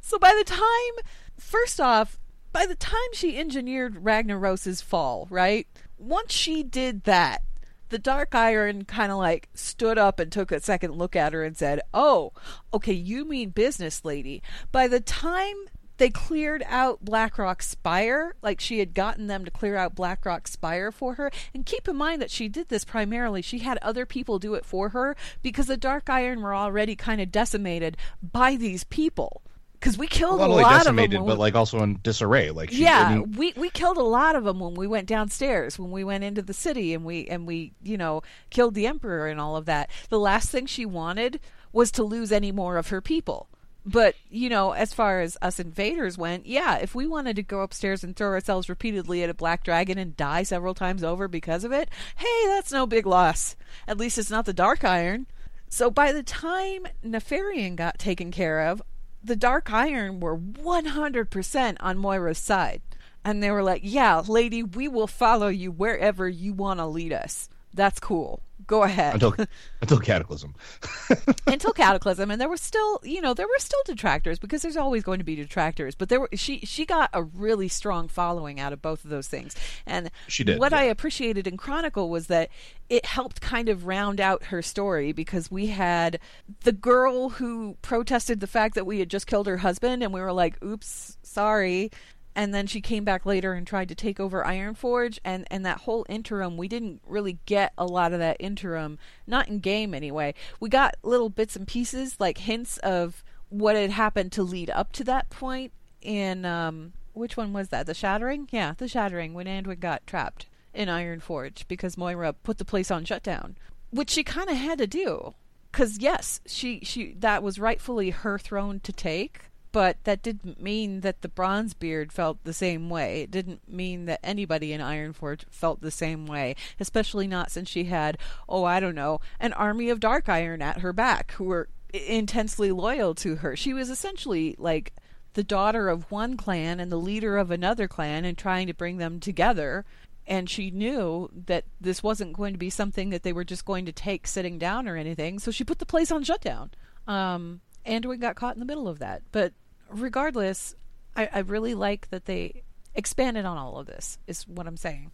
[0.00, 1.04] so by the time,
[1.38, 2.18] first off,
[2.56, 5.68] by the time she engineered Ragnaros's fall, right?
[5.98, 7.42] Once she did that,
[7.90, 11.44] the Dark Iron kind of like stood up and took a second look at her
[11.44, 12.32] and said, Oh,
[12.72, 14.42] okay, you mean business lady.
[14.72, 15.66] By the time
[15.98, 20.90] they cleared out Blackrock Spire, like she had gotten them to clear out Blackrock Spire
[20.90, 21.30] for her.
[21.52, 24.64] And keep in mind that she did this primarily, she had other people do it
[24.64, 29.42] for her because the Dark Iron were already kind of decimated by these people
[29.78, 32.50] because we killed well, a lot of them, but like also in disarray.
[32.50, 33.32] Like she, yeah, I mean...
[33.32, 36.42] we we killed a lot of them when we went downstairs, when we went into
[36.42, 39.90] the city, and we and we you know killed the emperor and all of that.
[40.08, 41.40] The last thing she wanted
[41.72, 43.48] was to lose any more of her people.
[43.84, 47.60] But you know, as far as us invaders went, yeah, if we wanted to go
[47.60, 51.62] upstairs and throw ourselves repeatedly at a black dragon and die several times over because
[51.62, 53.54] of it, hey, that's no big loss.
[53.86, 55.26] At least it's not the dark iron.
[55.68, 58.82] So by the time Nefarian got taken care of,
[59.26, 62.82] the Dark Iron were 100% on Moira's side.
[63.24, 67.12] And they were like, yeah, lady, we will follow you wherever you want to lead
[67.12, 67.48] us.
[67.74, 68.40] That's cool.
[68.66, 69.14] Go ahead.
[69.14, 69.34] Until
[69.80, 70.54] until Cataclysm.
[71.46, 75.04] until Cataclysm, and there were still, you know, there were still detractors because there's always
[75.04, 75.94] going to be detractors.
[75.94, 79.28] But there were she she got a really strong following out of both of those
[79.28, 79.54] things.
[79.86, 80.58] And she did.
[80.58, 80.78] What yeah.
[80.78, 82.50] I appreciated in Chronicle was that
[82.88, 86.18] it helped kind of round out her story because we had
[86.62, 90.20] the girl who protested the fact that we had just killed her husband, and we
[90.20, 91.90] were like, "Oops, sorry."
[92.36, 95.78] And then she came back later and tried to take over Ironforge and and that
[95.78, 100.34] whole interim we didn't really get a lot of that interim not in game anyway
[100.60, 104.92] we got little bits and pieces like hints of what had happened to lead up
[104.92, 105.72] to that point
[106.02, 107.86] in um, which one was that?
[107.86, 108.48] The Shattering?
[108.50, 113.04] Yeah, the Shattering when Anduin got trapped in Ironforge because Moira put the place on
[113.04, 113.56] shutdown,
[113.90, 115.34] which she kind of had to do.
[115.72, 119.40] Cuz yes, she she that was rightfully her throne to take,
[119.76, 123.20] but that didn't mean that the Bronzebeard felt the same way.
[123.20, 127.84] It didn't mean that anybody in Ironforge felt the same way, especially not since she
[127.84, 128.16] had,
[128.48, 132.72] oh, I don't know, an army of Dark Iron at her back who were intensely
[132.72, 133.54] loyal to her.
[133.54, 134.94] She was essentially like
[135.34, 138.96] the daughter of one clan and the leader of another clan and trying to bring
[138.96, 139.84] them together.
[140.26, 143.84] And she knew that this wasn't going to be something that they were just going
[143.84, 145.38] to take sitting down or anything.
[145.38, 146.70] So she put the place on shutdown.
[147.06, 149.20] Um, Anduin got caught in the middle of that.
[149.32, 149.52] But
[149.90, 150.74] regardless,
[151.16, 152.62] I, I really like that they
[152.94, 155.10] expanded on all of this, is what I'm saying.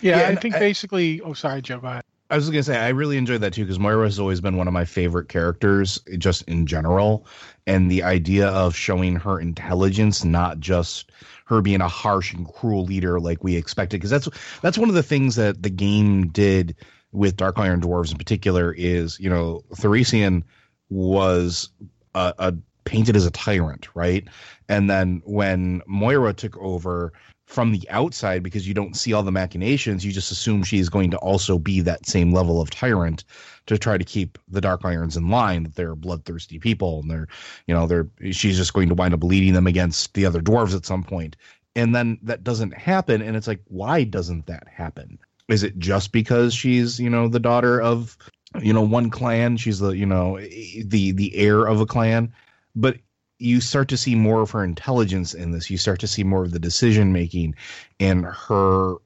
[0.00, 1.20] Yeah, Yeah, I think I- basically.
[1.20, 1.78] Oh, sorry, Joe.
[1.78, 2.04] Go ahead.
[2.30, 4.66] I was gonna say I really enjoyed that too because Moira has always been one
[4.66, 7.26] of my favorite characters, just in general,
[7.66, 11.10] and the idea of showing her intelligence, not just
[11.44, 14.28] her being a harsh and cruel leader like we expected, because that's
[14.62, 16.74] that's one of the things that the game did
[17.12, 20.44] with Dark Iron Dwarves in particular is you know Thaurissan
[20.88, 21.68] was
[22.14, 24.26] a, a painted as a tyrant, right?
[24.68, 27.12] And then when Moira took over
[27.46, 31.10] from the outside, because you don't see all the machinations, you just assume she's going
[31.10, 33.24] to also be that same level of tyrant
[33.66, 35.64] to try to keep the Dark Irons in line.
[35.64, 37.28] That they're bloodthirsty people, and they're,
[37.66, 40.74] you know, they're she's just going to wind up leading them against the other dwarves
[40.74, 41.36] at some point.
[41.76, 45.18] And then that doesn't happen, and it's like, why doesn't that happen?
[45.48, 48.16] Is it just because she's, you know, the daughter of
[48.62, 52.32] you know one clan she's the you know the the heir of a clan
[52.74, 52.98] but
[53.38, 55.70] you start to see more of her intelligence in this.
[55.70, 57.54] You start to see more of the decision making
[58.00, 58.96] and her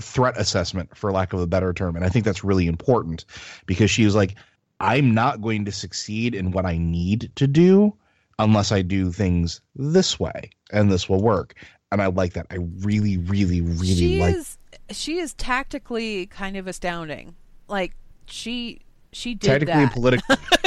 [0.00, 1.96] threat assessment for lack of a better term.
[1.96, 3.24] And i think that's really important
[3.66, 4.36] because she was like
[4.80, 7.92] i'm not going to succeed in what i need to do
[8.38, 11.54] unless i do things this way and this will work.
[11.90, 12.46] And i like that.
[12.50, 14.58] I really really really she like is
[14.90, 17.34] she is tactically kind of astounding.
[17.68, 17.94] Like
[18.26, 18.80] she
[19.12, 19.82] she did tactically that.
[19.82, 20.36] and politically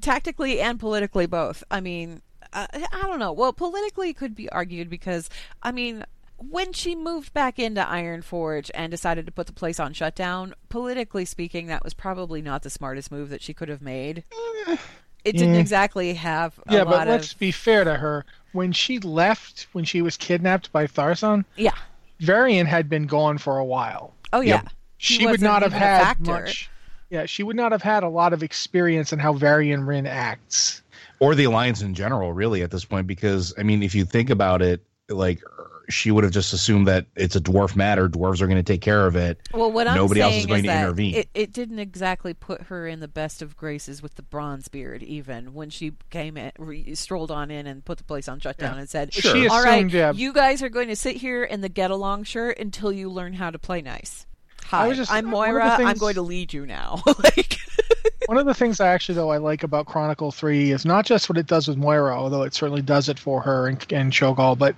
[0.00, 1.64] tactically and politically both.
[1.70, 3.32] I mean, I, I don't know.
[3.32, 5.28] Well, politically could be argued because
[5.62, 6.04] I mean,
[6.38, 11.24] when she moved back into Ironforge and decided to put the place on shutdown, politically
[11.24, 14.24] speaking, that was probably not the smartest move that she could have made.
[14.66, 14.76] Eh.
[15.24, 15.60] It didn't Yeah.
[15.60, 18.26] exactly have a yeah, but let's of be fair to her.
[18.52, 21.72] When she left, when she was kidnapped by Thaurissan, yeah.
[22.20, 24.14] Varian had been gone for a while.
[24.32, 24.56] Oh yeah.
[24.62, 24.68] Yep.
[24.98, 26.70] She would wasn't have had much.
[27.14, 30.82] Yeah, she would not have had a lot of experience in how Varian Wrynn acts.
[31.20, 34.30] or the alliance in general really at this point because i mean if you think
[34.30, 35.40] about it like
[35.88, 38.80] she would have just assumed that it's a dwarf matter dwarves are going to take
[38.80, 41.28] care of it Well, what I'm nobody else saying is going to that intervene It,
[41.34, 45.70] it didn't exactly put her in the best of graces with the Bronzebeard, even when
[45.70, 49.14] she came in, re, strolled on in and put the place on shutdown and said,
[49.14, 49.36] Sure.
[49.36, 50.12] She "All right, assumed, yeah.
[50.12, 53.34] you guys are going to sit here in the get along shirt until you learn
[53.34, 54.26] how to play nice."
[54.74, 55.90] Hi, I was just- I'm one of the Moira.
[55.90, 57.02] I'm going to lead you now.
[57.24, 57.58] like,
[58.26, 61.28] One of the things I actually though I like about Chronicle Three is not just
[61.28, 64.56] what it does with Moira, although it certainly does it for her and, and Cho'Gall,
[64.56, 64.76] but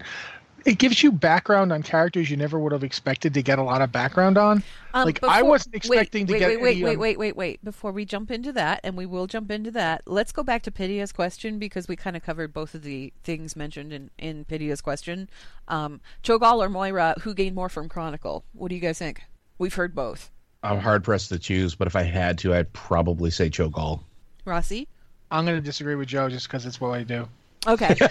[0.64, 3.82] it gives you background on characters you never would have expected to get a lot
[3.82, 4.64] of background on.
[4.94, 7.18] Um, like I wasn't expecting wait, to wait, get wait, wait, any, wait, um, wait,
[7.18, 7.64] wait, wait.
[7.64, 10.72] Before we jump into that, and we will jump into that, let's go back to
[10.72, 14.80] Pidia's question because we kind of covered both of the things mentioned in in Pidia's
[14.80, 15.30] question.
[15.68, 18.44] Um, Cho'Gall or Moira, who gained more from Chronicle?
[18.52, 19.22] What do you guys think?
[19.58, 20.30] We've heard both.
[20.62, 24.00] i'm hard pressed to choose but if i had to i'd probably say cho'gall
[24.44, 24.86] Rossi.
[25.30, 27.28] I'm going to disagree with Joe just because it's what I do.
[27.66, 27.96] Okay.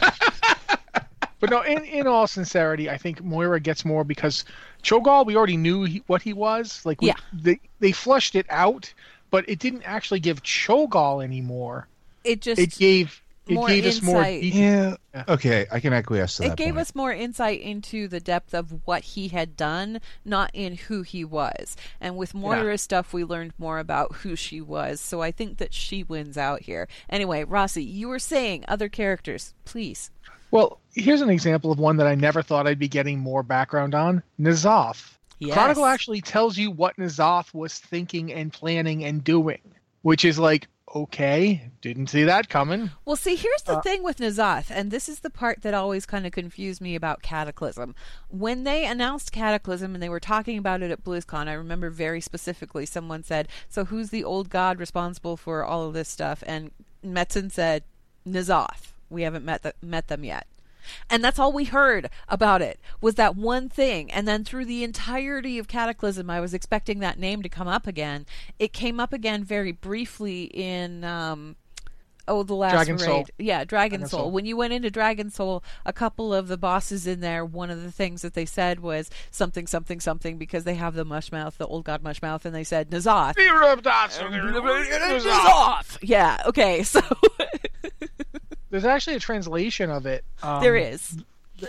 [1.42, 4.46] But no, in, in all sincerity, I think Moira gets more because
[4.84, 6.84] Cho'Gall, we already knew he, what he was.
[6.86, 7.16] Like, we, Yeah.
[7.34, 8.92] they they flushed it out,
[9.32, 11.88] but it didn't actually give Cho'Gall any more.
[12.24, 14.18] it just It gave it more gave us more.
[14.18, 14.42] insight.
[14.42, 14.98] detail.
[15.14, 16.80] yeah okay i can acquiesce to it that gave point.
[16.80, 21.24] us more insight into the depth of what he had done, not in who he
[21.24, 21.76] was.
[22.02, 25.00] And with Moira's stuff, we learned more about who she was.
[25.00, 26.88] So I think that she wins out here.
[27.10, 30.12] Anyway, Rossi, you were saying other characters, please.
[30.52, 33.96] Well, here's an example of one that I never thought I'd be getting more background
[33.96, 34.24] on.
[34.40, 35.18] N'Zoth.
[35.40, 35.54] Yes.
[35.54, 39.62] Chronicle actually tells you what N'Zoth was thinking and planning and doing,
[40.02, 42.90] which is like, okay, didn't see that coming.
[43.04, 46.06] Well, see, here's the uh, thing with N'Zoth, and this is the part that always
[46.06, 47.94] kind of confused me about Cataclysm.
[48.30, 52.22] When they announced Cataclysm and they were talking about it at BlizzCon, I remember very
[52.22, 56.44] specifically someone said, So who's the old god responsible for all of this stuff?
[56.48, 56.72] And
[57.06, 57.84] Metzen said,
[58.26, 58.94] N'Zoth.
[59.10, 60.48] We haven't met, the, met them yet.
[61.10, 64.12] And that's all we heard about it was that one thing.
[64.12, 67.88] And then through the entirety of Cataclysm, I was expecting that name to come up
[67.88, 68.26] again.
[68.60, 71.56] It came up again very briefly in um,
[72.28, 73.06] Oh, the last Dragon raid.
[73.06, 73.26] Soul.
[73.38, 74.20] Yeah, Dragon, Dragon Soul.
[74.22, 74.32] Soul.
[74.32, 77.84] When you went into Dragon Soul, a couple of the bosses in there, one of
[77.84, 81.68] the things that they said was something, something, something, because they have the Mushmouth, the
[81.68, 83.36] old god Mushmouth, and they said N'Zoth.
[85.20, 85.98] N'Zoth!
[86.02, 87.02] Yeah, okay, so
[88.76, 90.26] There's actually a translation of it.
[90.44, 91.18] Um, there is.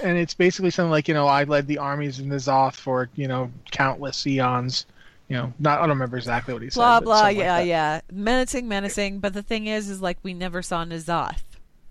[0.02, 3.09] and it's basically something like you know I led the armies in the Zoth for
[3.14, 4.86] you know countless eons.
[5.28, 6.80] You know, not I don't remember exactly what he said.
[6.80, 8.00] Blah, blah, something like yeah, yeah.
[8.11, 11.42] Menacing, menacing, but the thing is, is like we never saw N'Zoth,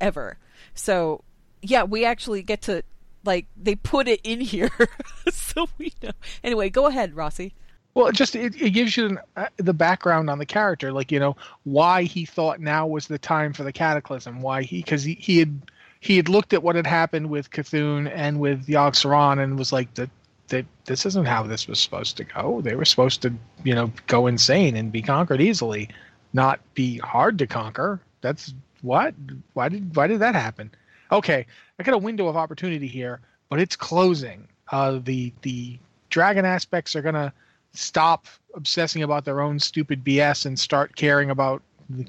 [0.01, 0.37] ever.
[0.73, 1.23] So,
[1.61, 2.83] yeah, we actually get to,
[3.25, 4.71] like, they put it in here,
[5.31, 6.11] so we know.
[6.45, 7.53] Anyway, go ahead, Rossi.
[7.95, 11.19] Well, just it, it gives you an, uh, the background on the character, like you
[11.19, 14.41] know why he thought now was the time for the cataclysm.
[14.41, 15.61] Why he because he, he had
[16.01, 19.71] he had looked at what had happened with C'Thun and with Yogg Saron and was
[19.71, 20.09] like that
[20.49, 22.59] that this isn't how this was supposed to go.
[22.61, 23.33] They were supposed to
[23.63, 25.89] you know go insane and be conquered easily,
[26.33, 28.01] not be hard to conquer.
[28.19, 29.15] That's what
[29.53, 30.69] why did why did that happen?
[31.13, 31.45] Okay,
[31.79, 34.49] I got a window of opportunity here, but it's closing.
[34.69, 35.79] Uh, the the
[36.09, 37.33] dragon aspects are gonna
[37.77, 41.61] stop obsessing about their own stupid BS and start caring about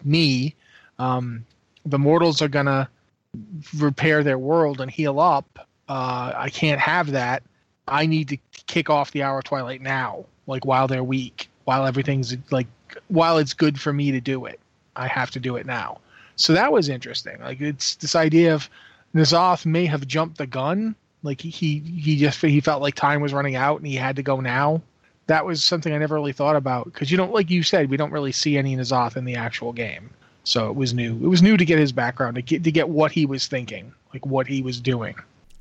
[0.04, 0.54] me.
[0.98, 1.44] Um,
[1.84, 2.88] the mortals are gonna
[3.76, 5.66] repair their world and heal up.
[5.88, 7.42] Uh, I can't have that.
[7.88, 11.86] I need to kick off the hour of twilight now, like while they're weak, while
[11.86, 12.66] everything's like,
[13.08, 14.58] while it's good for me to do it.
[14.96, 15.98] I have to do it now.
[16.36, 17.38] So that was interesting.
[17.40, 18.68] Like it's this idea of
[19.14, 20.94] N'Zoth may have jumped the gun.
[21.22, 24.16] Like he he, he just he felt like time was running out and he had
[24.16, 24.82] to go now.
[25.26, 27.96] That was something I never really thought about because you don't like you said we
[27.96, 30.10] don't really see any N'Zoth in the actual game.
[30.44, 31.16] So it was new.
[31.16, 33.92] It was new to get his background to get to get what he was thinking,
[34.12, 35.16] like what he was doing.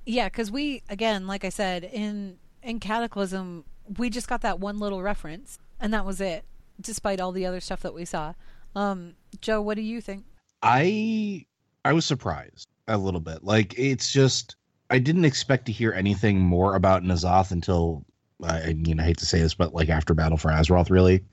[0.05, 3.65] Yeah, because we, again, like I said, in, in Cataclysm,
[3.97, 6.45] we just got that one little reference, and that was it,
[6.79, 8.33] despite all the other stuff that we saw.
[8.75, 10.25] Um, Joe, what do you think?
[10.61, 11.45] I
[11.83, 13.43] I was surprised a little bit.
[13.43, 14.55] Like it's just
[14.89, 18.05] I didn't expect to hear anything more about N'Zoth until
[18.43, 21.23] I, mean I hate to say this, but like after Battle for Azeroth, really.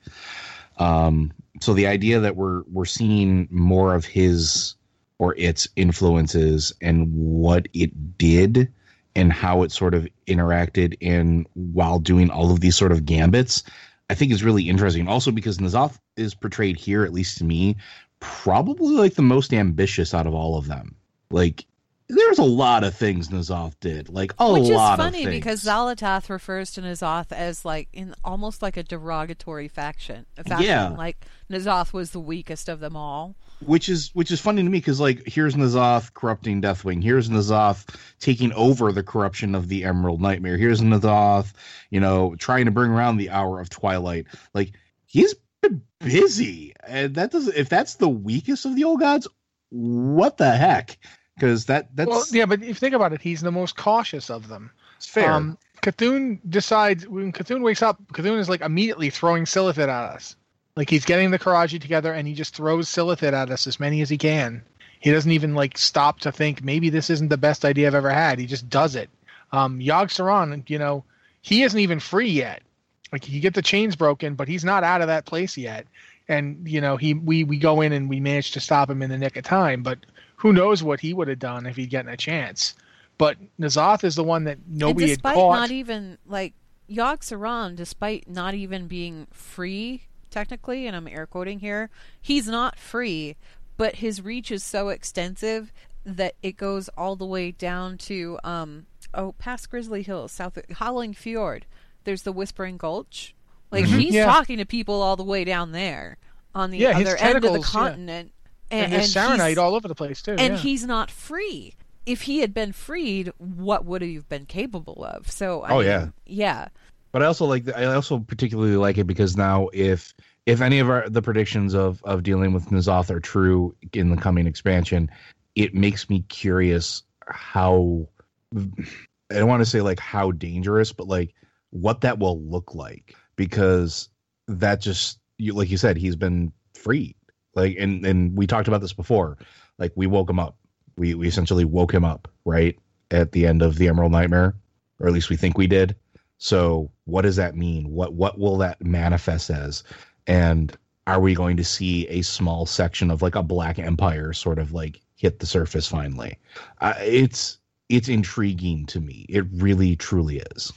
[0.79, 4.75] Um, so the idea that we're we're seeing more of his
[5.19, 8.73] or its influences and what it did
[9.15, 13.63] and how it sort of interacted in while doing all of these sort of gambits,
[14.11, 15.07] I think is really interesting.
[15.07, 17.77] Also because N'Zoth is portrayed here, at least to me,
[18.21, 20.95] probably like the most ambitious out of all of them.
[21.31, 21.67] Like
[22.15, 25.15] there's a lot of things N'Zoth did, like a Which lot of things.
[25.15, 29.69] Which is funny because Xal'atath refers to N'Zoth as like in almost like a derogatory
[29.69, 30.27] faction.
[30.37, 30.67] A faction.
[30.67, 30.89] Yeah.
[30.91, 33.37] Like N'Zoth was the weakest of them all.
[33.67, 37.95] which is which is funny to me because like here's N'Zoth corrupting Deathwing, here's N'Zoth
[38.19, 41.53] taking over the corruption of the Emerald Nightmare, here's N'Zoth,
[41.91, 44.27] you know, trying to bring around the Hour of Twilight.
[44.55, 44.73] Like
[45.07, 49.29] he's been busy, and that does if that's the weakest of the old gods,
[49.71, 50.99] what the heck?
[51.35, 54.31] Because that that's Well, yeah, but if you think about it, he's the most cautious
[54.31, 54.71] of them.
[54.97, 55.33] It's fair.
[55.33, 60.37] Um, C'Thun decides when C'Thun wakes up, C'Thun is like immediately throwing Silithid at us.
[60.77, 64.01] Like he's getting the Qiraji together and he just throws Silithid at us as many
[64.01, 64.63] as he can.
[65.01, 68.11] He doesn't even like stop to think maybe this isn't the best idea I've ever
[68.11, 68.39] had.
[68.39, 69.11] He just does it.
[69.51, 71.05] Um, Yogg Saron, you know,
[71.43, 72.63] he isn't even free yet.
[73.11, 75.87] Like you get the chains broken, but he's not out of that place yet.
[76.29, 79.11] And you know, he we we go in and we manage to stop him in
[79.11, 79.83] the nick of time.
[79.83, 79.99] But
[80.43, 82.75] who knows what he would have done if he'd gotten a chance.
[83.17, 85.53] But N'Zoth is the one that nobody and had despite caught.
[85.61, 86.55] not even like
[86.91, 91.91] Yogg Saron, despite not even being free technically, and I'm air quoting here,
[92.21, 93.37] he's not free,
[93.77, 95.73] but his reach is so extensive
[96.05, 100.65] that it goes all the way down to um oh past Grizzly Hills, south of
[100.79, 101.67] Howling Fjord.
[102.05, 103.35] There's the Whispering Gulch.
[103.71, 104.01] Like Mhm.
[104.01, 104.25] he's Yeah.
[104.27, 106.17] talking to people all the way down there
[106.55, 108.33] on the Yeah, other end of the continent.
[108.35, 108.42] yeah.
[108.73, 108.85] Continent.
[108.85, 110.33] and there's he's- Saronite all over the place too.
[110.39, 110.59] and yeah.
[110.59, 111.75] he's not free.
[112.05, 115.31] If he had been freed, what would he have been capable of?
[115.31, 116.09] So, I Oh, mean, yeah.
[116.27, 116.69] yeah,
[117.13, 120.13] But I also like I also particularly like it because now if
[120.47, 124.17] if any of our the predictions of of dealing with N'Zoth are true in the
[124.17, 125.09] coming expansion,
[125.55, 128.09] it makes me curious how
[128.57, 131.35] I don't want to say like how dangerous, but like
[131.71, 134.09] what that will look like because
[134.49, 137.15] that just you like you said he's been freed
[137.55, 139.39] like and and we talked about this before
[139.79, 140.57] like we woke him up
[140.97, 142.79] we we essentially woke him up right
[143.11, 144.55] at the end of the Emerald Nightmare
[144.99, 145.97] or at least we think we did
[146.43, 147.89] so what does that mean?
[147.89, 149.85] What what will that manifest as?
[150.27, 150.77] And
[151.07, 154.73] are we going to see a small section of like a black empire sort of
[154.73, 156.37] like hit the surface finally?
[156.81, 159.25] Uh, it's it's intriguing to me.
[159.29, 160.73] It really truly is.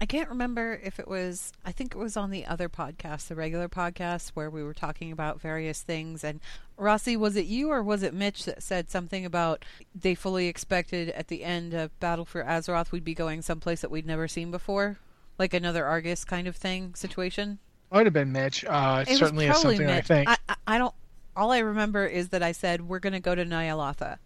[0.00, 1.52] I can't remember if it was.
[1.64, 5.10] I think it was on the other podcast, the regular podcast, where we were talking
[5.10, 6.40] about various things, and
[6.76, 11.08] Rossi, was it you or was it Mitch that said something about they fully expected
[11.10, 14.50] at the end of Battle for Azeroth we'd be going someplace that we'd never seen
[14.50, 14.98] before?
[15.38, 17.58] Like another Argus kind of thing situation?
[17.90, 18.64] Might have been Mitch.
[18.64, 20.28] Uh, It certainly is probably something I think.
[20.28, 20.94] I, I, I don't.
[21.34, 24.18] All I remember is that I said we're going to go to Ny'alotha,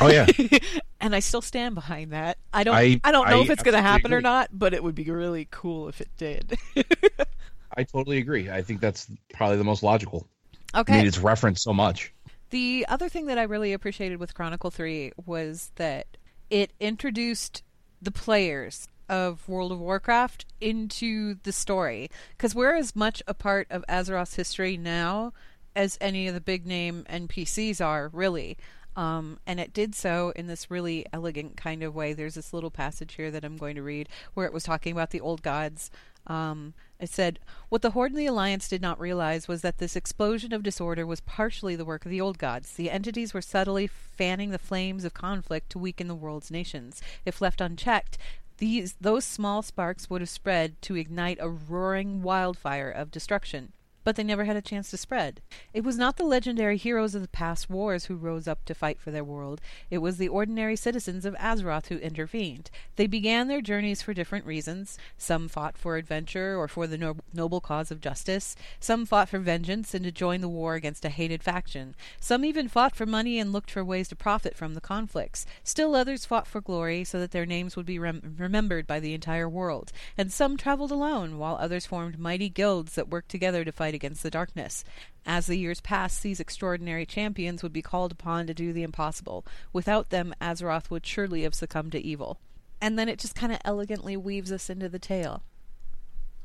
[0.00, 0.26] Oh yeah,
[1.00, 2.38] and I still stand behind that.
[2.52, 2.74] I don't.
[2.74, 4.94] I, I- don't know I if it's going to happen or not, but it would
[4.94, 6.58] be really cool if it did.
[7.76, 8.50] I totally agree.
[8.50, 10.26] I think that's probably the most logical.
[10.74, 10.98] I okay.
[10.98, 12.12] mean, it's referenced so much.
[12.50, 16.16] The other thing that I really appreciated with Chronicle 3 was that
[16.50, 17.62] it introduced
[18.02, 22.10] the players of World of Warcraft into the story.
[22.36, 25.32] Because we're as much a part of Azeroth's history now
[25.76, 28.58] as any of the big name NPCs are, really.
[29.00, 32.12] Um, and it did so in this really elegant kind of way.
[32.12, 35.08] There's this little passage here that I'm going to read where it was talking about
[35.08, 35.90] the old gods.
[36.26, 37.38] Um, it said,
[37.70, 41.06] What the Horde and the Alliance did not realize was that this explosion of disorder
[41.06, 42.72] was partially the work of the old gods.
[42.72, 47.00] The entities were subtly fanning the flames of conflict to weaken the world's nations.
[47.24, 48.18] If left unchecked,
[48.58, 53.72] these those small sparks would have spread to ignite a roaring wildfire of destruction.
[54.02, 55.40] But they never had a chance to spread.
[55.74, 58.98] It was not the legendary heroes of the past wars who rose up to fight
[58.98, 59.60] for their world.
[59.90, 62.70] It was the ordinary citizens of Azeroth who intervened.
[62.96, 64.98] They began their journeys for different reasons.
[65.18, 68.56] Some fought for adventure or for the no- noble cause of justice.
[68.78, 71.94] Some fought for vengeance and to join the war against a hated faction.
[72.18, 75.44] Some even fought for money and looked for ways to profit from the conflicts.
[75.62, 79.14] Still others fought for glory so that their names would be rem- remembered by the
[79.14, 79.92] entire world.
[80.16, 84.22] And some traveled alone, while others formed mighty guilds that worked together to fight against
[84.22, 84.84] the darkness.
[85.26, 89.44] As the years passed, these extraordinary champions would be called upon to do the impossible.
[89.72, 92.38] Without them, Azeroth would surely have succumbed to evil.
[92.80, 95.42] And then it just kind of elegantly weaves us into the tale.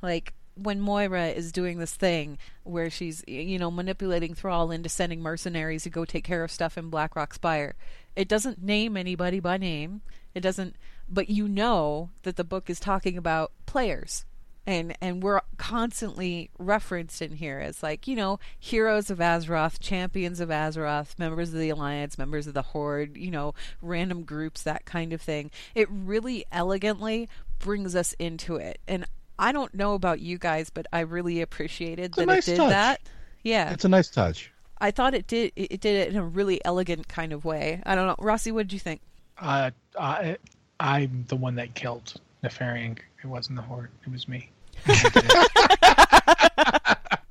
[0.01, 5.21] Like when Moira is doing this thing where she's, you know, manipulating Thrall into sending
[5.21, 7.75] mercenaries to go take care of stuff in Blackrock Spire.
[8.15, 10.01] It doesn't name anybody by name.
[10.33, 10.75] It doesn't,
[11.09, 14.25] but you know that the book is talking about players.
[14.67, 20.39] And and we're constantly referenced in here as like, you know, heroes of Azeroth, champions
[20.39, 24.85] of Azeroth, members of the Alliance, members of the Horde, you know, random groups, that
[24.85, 25.51] kind of thing.
[25.75, 28.79] It really elegantly brings us into it.
[28.87, 29.05] And
[29.37, 32.57] I don't know about you guys, but I really appreciated a that nice it did
[32.57, 32.69] touch.
[32.69, 33.01] that.
[33.43, 33.71] Yeah.
[33.71, 34.51] It's a nice touch.
[34.79, 37.81] I thought it did it it did it in a really elegant kind of way.
[37.85, 38.15] I don't know.
[38.19, 39.01] Rossi, what did you think?
[39.37, 40.37] Uh, I,
[40.79, 42.13] I'm the one that killed
[42.43, 42.97] Nefarian.
[43.23, 43.89] It wasn't the horde.
[44.05, 44.49] It was me.
[44.85, 44.99] I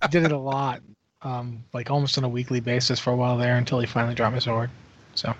[0.11, 0.80] did it, it a lot,
[1.22, 4.34] um, like almost on a weekly basis for a while there until he finally dropped
[4.34, 4.70] his sword.
[5.14, 5.34] So,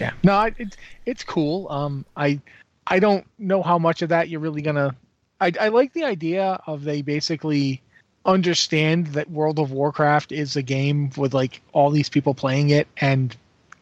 [0.00, 1.68] yeah, no, I, it's it's cool.
[1.70, 2.40] Um, I
[2.86, 4.94] I don't know how much of that you're really gonna.
[5.40, 7.82] I I like the idea of they basically
[8.24, 12.88] understand that World of Warcraft is a game with like all these people playing it,
[12.98, 13.34] and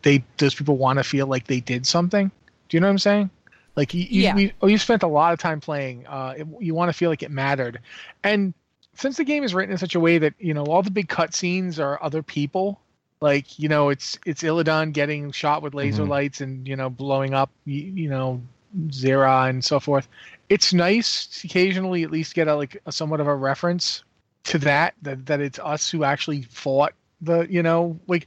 [0.03, 2.31] they those people want to feel like they did something.
[2.69, 3.31] Do you know what I'm saying?
[3.77, 4.35] Like you, you, Yeah.
[4.35, 6.07] we, oh, you spent a lot of time playing.
[6.07, 7.81] Uh, it- you want to feel like it mattered,
[8.23, 8.55] and
[8.97, 11.09] since the game is written in such a way that you know all the big
[11.09, 12.79] cutscenes are other people,
[13.21, 16.09] like you know it's it's Illidan getting shot with laser Mhm.
[16.09, 18.41] lights and you know blowing up, you, you know,
[18.89, 20.09] Xe'ra and so forth.
[20.49, 24.05] It's nice to occasionally at least get a like a somewhat of a reference
[24.45, 28.27] to that that that it's us who actually fought the you know like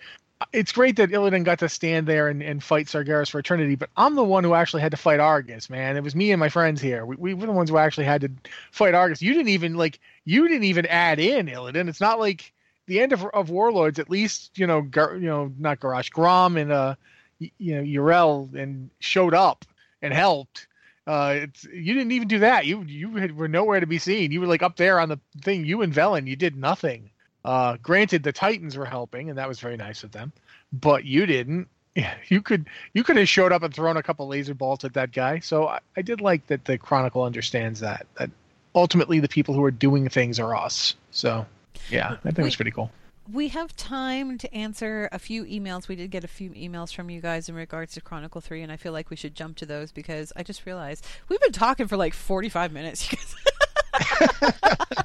[0.53, 3.89] it's great that Illidan got to stand there and, and fight Sargeras for eternity, but
[3.97, 5.97] I'm the one who actually had to fight Argus, man.
[5.97, 7.05] It was me and my friends here.
[7.05, 8.31] We, we were the ones who actually had to
[8.71, 9.21] fight Argus.
[9.21, 11.89] You didn't even like you didn't even add in Illidan.
[11.89, 12.53] It's not like
[12.85, 13.99] the end of, of Warlords.
[13.99, 16.95] At least you know Gar, you know not Garrosh Grom and uh
[17.39, 19.65] you know Yrel and showed up
[20.01, 20.67] and helped.
[21.07, 22.65] Uh, it's you didn't even do that.
[22.65, 24.31] You you had, were nowhere to be seen.
[24.31, 25.65] You were like up there on the thing.
[25.65, 27.09] You and Velen, you did nothing.
[27.47, 30.33] Uh, granted, the Titans were helping, and that was very nice of them,
[30.73, 31.67] but you didn't.
[32.27, 35.11] You could you could have showed up and thrown a couple laser bolts at that
[35.11, 35.39] guy.
[35.39, 38.29] So I, I did like that the Chronicle understands that that
[38.75, 40.93] ultimately the people who are doing things are us.
[41.09, 41.47] So
[41.89, 42.91] yeah, I think it was pretty cool.
[43.31, 45.87] We have time to answer a few emails.
[45.87, 48.71] We did get a few emails from you guys in regards to Chronicle 3, and
[48.71, 51.87] I feel like we should jump to those because I just realized we've been talking
[51.87, 53.09] for like 45 minutes.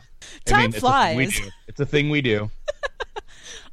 [0.44, 1.40] Time I mean, it's a flies.
[1.68, 2.50] It's a thing we do.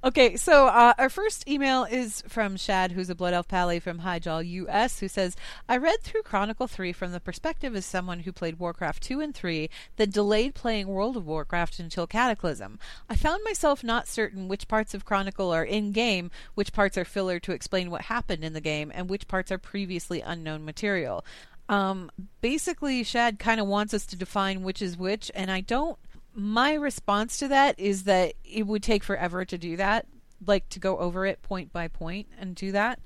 [0.02, 4.00] Okay, so uh, our first email is from Shad, who's a Blood Elf Pally from
[4.00, 5.36] Hyjal US, who says,
[5.68, 9.36] I read through Chronicle 3 from the perspective as someone who played Warcraft 2 and
[9.36, 12.80] 3, that delayed playing World of Warcraft until Cataclysm.
[13.10, 17.04] I found myself not certain which parts of Chronicle are in game, which parts are
[17.04, 21.26] filler to explain what happened in the game, and which parts are previously unknown material.
[21.68, 26.00] Um, basically, Shad kind of wants us to define which is which, and I don't
[26.40, 30.08] my response to that is that it would take forever to do that
[30.46, 33.00] like to go over it point by point and do that.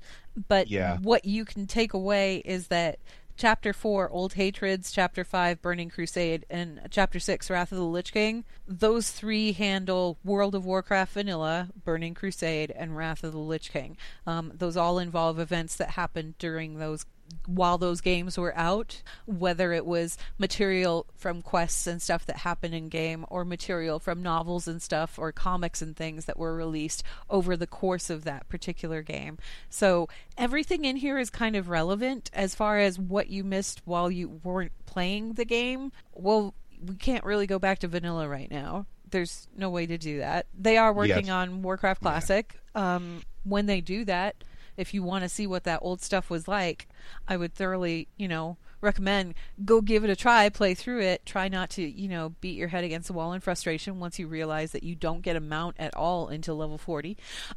[0.48, 0.98] But Yeah.
[0.98, 3.00] what you can take away is that
[3.36, 8.12] chapter 4 old hatreds chapter 5 burning crusade and chapter 6 wrath of the lich
[8.12, 13.72] king those three handle world of warcraft vanilla burning crusade and wrath of the lich
[13.72, 17.06] king um, those all involve events that happened during those
[17.46, 22.74] while those games were out, whether it was material from quests and stuff that happened
[22.74, 27.02] in game, or material from novels and stuff, or comics and things that were released
[27.30, 29.38] over the course of that particular game.
[29.70, 34.10] So everything in here is kind of relevant as far as what you missed while
[34.10, 35.92] you weren't playing the game.
[36.12, 36.54] Well,
[36.84, 38.86] we can't really go back to vanilla right now.
[39.10, 40.46] There's no way to do that.
[40.58, 41.30] They are working Yes.
[41.30, 42.58] on Warcraft Classic.
[42.74, 44.34] Um, when they do that,
[44.76, 46.88] if you want to see what that old stuff was like,
[47.28, 51.48] I would thoroughly, you know, recommend go give it a try, play through it, try
[51.48, 54.72] not to, you know, beat your head against the wall in frustration once you realize
[54.72, 57.16] that you don't get a mount at all until level 40.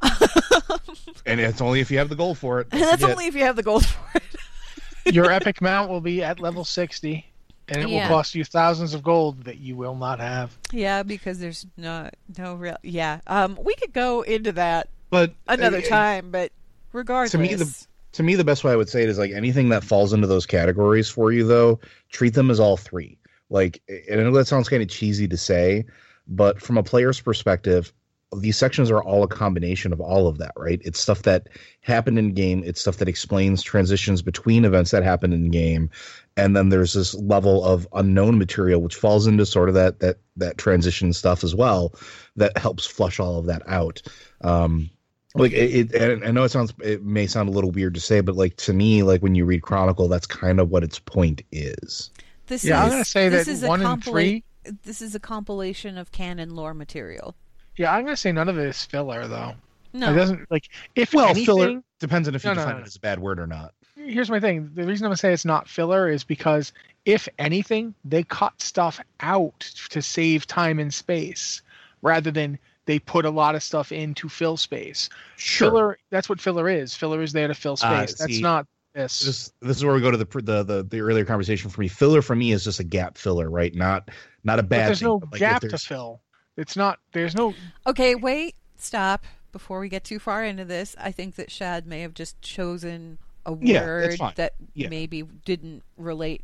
[1.26, 2.68] And it's only if you have the gold for it.
[2.72, 3.10] And that's Forget.
[3.10, 5.14] only if you have the gold for it.
[5.14, 7.26] Your epic mount will be at level 60,
[7.68, 8.02] and it Yeah.
[8.08, 10.56] will cost you thousands of gold that you will not have.
[10.72, 12.08] yeah, because there's no
[12.38, 13.20] no real Yeah.
[13.26, 16.52] Um we could go into that but another uh, time, but
[16.92, 17.32] regardless.
[17.32, 19.68] to me the to me the best way I would say it is like anything
[19.68, 21.80] that falls into those categories for you though,
[22.10, 23.18] treat them as all three.
[23.50, 25.84] Like and I know that sounds kind of cheesy to say,
[26.26, 27.92] but from a player's perspective,
[28.36, 30.80] these sections are all a combination of all of that, right?
[30.84, 31.48] It's stuff that
[31.80, 35.88] happened in game, it's stuff that explains transitions between events that happened in game,
[36.36, 40.18] and then there's this level of unknown material which falls into sort of that that
[40.36, 41.94] that transition stuff as well
[42.36, 44.02] that helps flush all of that out.
[44.42, 44.90] Um
[45.38, 48.20] like it, it I know it sounds it may sound a little weird to say,
[48.20, 51.42] but like to me, like when you read Chronicle, that's kind of what its point
[51.52, 52.10] is.
[52.46, 54.44] This Yeah, is, I'm gonna say this that is a one in compila- three-
[54.84, 57.34] This is a compilation of canon lore material.
[57.76, 59.54] Yeah, I'm going to say none of it is filler, though.
[59.92, 62.74] No, It doesn't, like, if Well, anything, filler depends on if you No, no, define
[62.76, 62.82] no.
[62.82, 63.72] it as a bad word or not.
[63.96, 64.68] here's my thing.
[64.74, 66.72] The reason I'm gonna say it's not filler is because
[67.04, 69.60] if anything, they cut stuff out
[69.90, 71.62] to save time and space,
[72.02, 72.58] rather than
[72.88, 75.10] they put a lot of stuff in to fill space.
[75.36, 75.70] Sure.
[75.70, 75.98] Filler.
[76.08, 76.94] That's what filler is.
[76.94, 78.14] Filler is there to fill Ah, space.
[78.18, 79.20] that's see, not this.
[79.20, 81.88] This this is where we go to the the the, the earlier conversation for me.
[81.88, 83.74] Filler for me is just a gap filler, right?
[83.74, 84.08] Not
[84.42, 85.08] not a but bad there's thing.
[85.08, 86.20] no but, like, if gap to fill.
[86.56, 86.98] It's not.
[87.12, 87.54] There's no.
[87.86, 89.24] Okay, wait, stop.
[89.52, 93.18] Before we get too far into this, I think that Shad may have just chosen
[93.46, 94.32] a word that's fine.
[94.36, 94.88] that Yeah.
[94.88, 96.42] maybe didn't relate.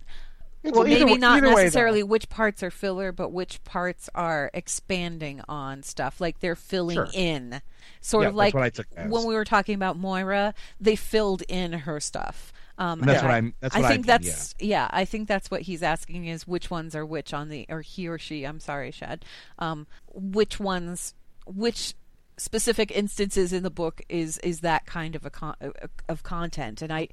[0.73, 4.51] Well, either maybe not either way, necessarily which parts are filler, but which parts are
[4.55, 6.21] expanding on stuff.
[6.21, 7.09] Like they're filling Sure.
[7.13, 7.61] in.
[8.01, 9.11] Sort Yeah, of like what I took it as.
[9.11, 12.53] when we were talking about Moira, they filled in her stuff.
[12.77, 14.89] Um, that's and what I- I'm- that's what I think mean, that's yeah.
[14.91, 18.09] I think that's what he's asking is which ones are which on the or he
[18.09, 18.45] or she.
[18.45, 19.25] I'm sorry, Shad.
[19.59, 21.15] Um, which ones,
[21.47, 21.95] which
[22.37, 25.55] specific instances in the book is is that kind of a con-
[26.09, 27.09] of content, and I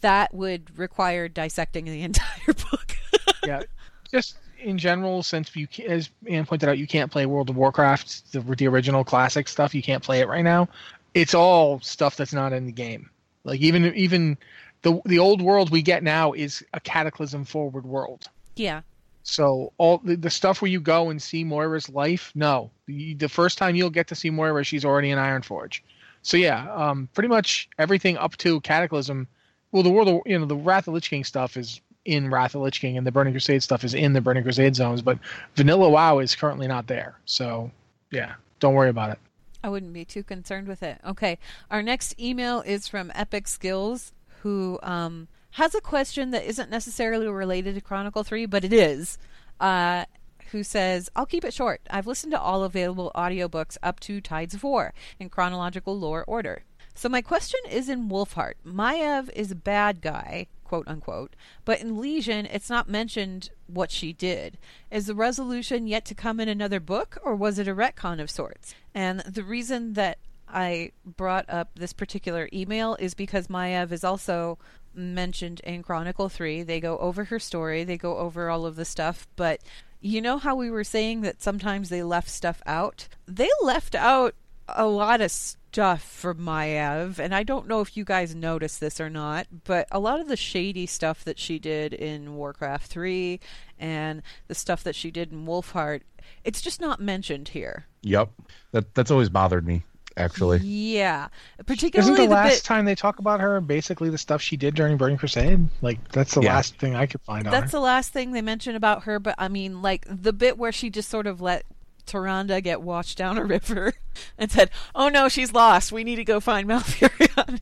[0.00, 2.96] that would require dissecting the entire book.
[3.46, 3.62] yeah,
[4.10, 8.32] just in general, since you, as Anne pointed out, you can't play World of Warcraft,
[8.32, 9.74] the, the original classic stuff.
[9.74, 10.68] You can't play it right now.
[11.14, 13.10] It's all stuff that's not in the game.
[13.44, 14.38] Like even even
[14.82, 18.28] the the old world we get now is a Cataclysm forward world.
[18.56, 18.82] yeah,
[19.24, 23.28] So all the, the stuff where you go and see Moira's life, no, the, the
[23.28, 25.80] first time you'll get to see Moira, she's already in Ironforge.
[26.22, 29.26] So yeah, um, pretty much everything up to Cataclysm.
[29.72, 32.54] Well, the world, of, you know, the Wrath of Lich King stuff is in Wrath
[32.54, 35.02] of Lich King, and the Burning Crusade stuff is in the Burning Crusade zones.
[35.02, 35.18] But
[35.54, 37.18] Vanilla WoW is currently not there.
[37.24, 37.70] So
[38.10, 39.18] yeah, don't worry about it.
[39.64, 40.98] I wouldn't be too concerned with it.
[41.06, 41.38] Okay,
[41.70, 47.28] our next email is from Epic Skills, who um, has a question that isn't necessarily
[47.28, 49.18] related to Chronicle 3, but it is.
[49.60, 50.04] Uh,
[50.50, 51.80] who says, I'll keep it short.
[51.88, 56.64] I've listened to all available audiobooks up to Tides of War in chronological lore order.
[56.94, 58.54] So my question is in Wolfheart.
[58.66, 61.34] Maiev is a bad guy, quote unquote,
[61.64, 64.58] but in Legion it's not mentioned what she did.
[64.90, 68.30] Is the resolution yet to come in another book, or was it a retcon of
[68.30, 68.74] sorts?
[68.94, 70.18] And the reason that
[70.48, 74.58] I brought up this particular email is because Maiev is also
[74.94, 76.62] mentioned in Chronicle 3.
[76.62, 79.60] They go over her story, they go over all of the stuff, but
[80.00, 83.08] you know how we were saying that sometimes they left stuff out?
[83.26, 84.34] They left out
[84.68, 85.32] a lot of
[85.72, 89.88] stuff from Maiev, and I don't know if you guys noticed this or not, but
[89.90, 93.40] a lot of the shady stuff that she did in Warcraft 3
[93.78, 96.02] and the stuff that she did in Wolfheart,
[96.44, 97.86] it's just not mentioned here.
[98.02, 98.28] Yep.
[98.72, 99.82] That that's always bothered me,
[100.14, 100.58] actually.
[100.58, 101.28] Yeah,
[101.64, 104.74] particularly Isn't the last bit, time they talk about her basically the stuff she did
[104.74, 105.68] during Burning Crusade?
[105.80, 106.54] Like that's the Yeah.
[106.56, 107.78] last thing I could find on That's her.
[107.78, 110.90] the last thing they mention about her, but I mean, like the bit where she
[110.90, 111.64] just sort of let
[112.06, 113.94] Tyrande get washed down a river
[114.38, 115.92] and said, "Oh no, she's lost.
[115.92, 117.60] We need to go find Malfurion.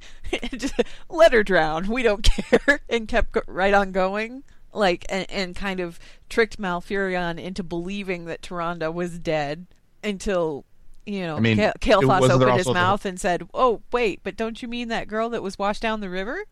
[0.56, 0.74] Just
[1.08, 1.88] let her drown.
[1.88, 6.58] We don't care." And kept go- right on going, like and, and kind of tricked
[6.60, 9.66] Malfurion into believing that Tyrande was dead
[10.02, 10.64] until
[11.06, 13.82] you know I mean, Ka- it- Kael'thas opened his also the- mouth and said, "Oh
[13.92, 16.44] wait, but don't you mean that girl that was washed down the river?"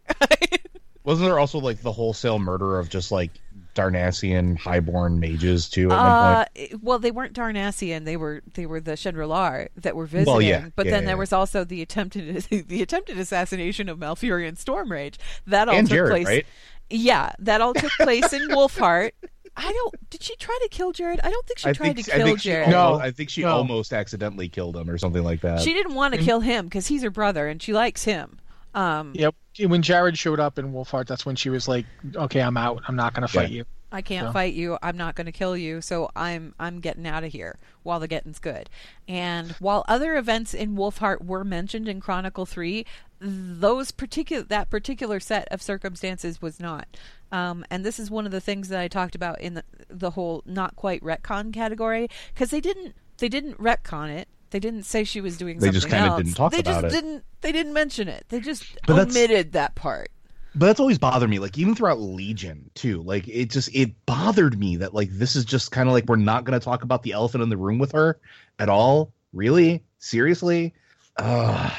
[1.04, 3.30] Wasn't there also like the wholesale murder of just like
[3.78, 6.82] Darnassian highborn mages too at one Uh, point?
[6.82, 8.04] well, they weren't Darnassian.
[8.04, 10.32] They were they were the Shen'dralar that were visiting.
[10.32, 10.68] Well, yeah.
[10.76, 11.20] But Yeah, then yeah, there yeah.
[11.20, 15.16] was also the attempted the attempted assassination of Malfurion Stormrage.
[15.46, 16.26] That all And took Jarod, place.
[16.26, 16.46] right?
[16.90, 19.12] Yeah, that all took place in Wolfheart.
[19.56, 20.10] I don't.
[20.10, 21.18] Did she try to kill Jarod?
[21.24, 22.68] I don't think she I tried think to kill think she Jarod.
[22.70, 22.94] No.
[22.94, 23.48] I think she No.
[23.48, 25.60] almost accidentally killed him or something like that.
[25.60, 28.38] She didn't want to kill him because he's her brother and she likes him.
[28.78, 29.34] Um, Yep.
[29.66, 32.82] When Jarod showed up in Wolfheart, that's when she was like, "Okay, I'm out.
[32.86, 33.56] I'm not going to fight Yeah.
[33.58, 34.76] you." I can't So- fight you.
[34.82, 35.80] I'm not going to kill you.
[35.80, 38.68] So I'm I'm getting out of here while the getting's good.
[39.08, 42.84] And while other events in Wolfheart were mentioned in Chronicle Three,
[43.18, 46.86] those particular that particular set of circumstances was not.
[47.32, 50.10] Um, and this is one of the things that I talked about in the the
[50.10, 54.28] whole not quite retcon category because they didn't they didn't retcon it.
[54.50, 56.22] They didn't say she was doing They something just kinda else.
[56.22, 57.00] didn't talk they about just it.
[57.02, 57.24] didn't.
[57.40, 58.24] They didn't mention it.
[58.28, 60.10] They just But omitted that part.
[60.54, 64.58] but that's always bothered me like even throughout legion too like it just it bothered
[64.58, 67.02] me that like this is just kind of like we're not going to talk about
[67.02, 68.18] the elephant in the room with her
[68.58, 70.72] at all really seriously
[71.18, 71.70] uh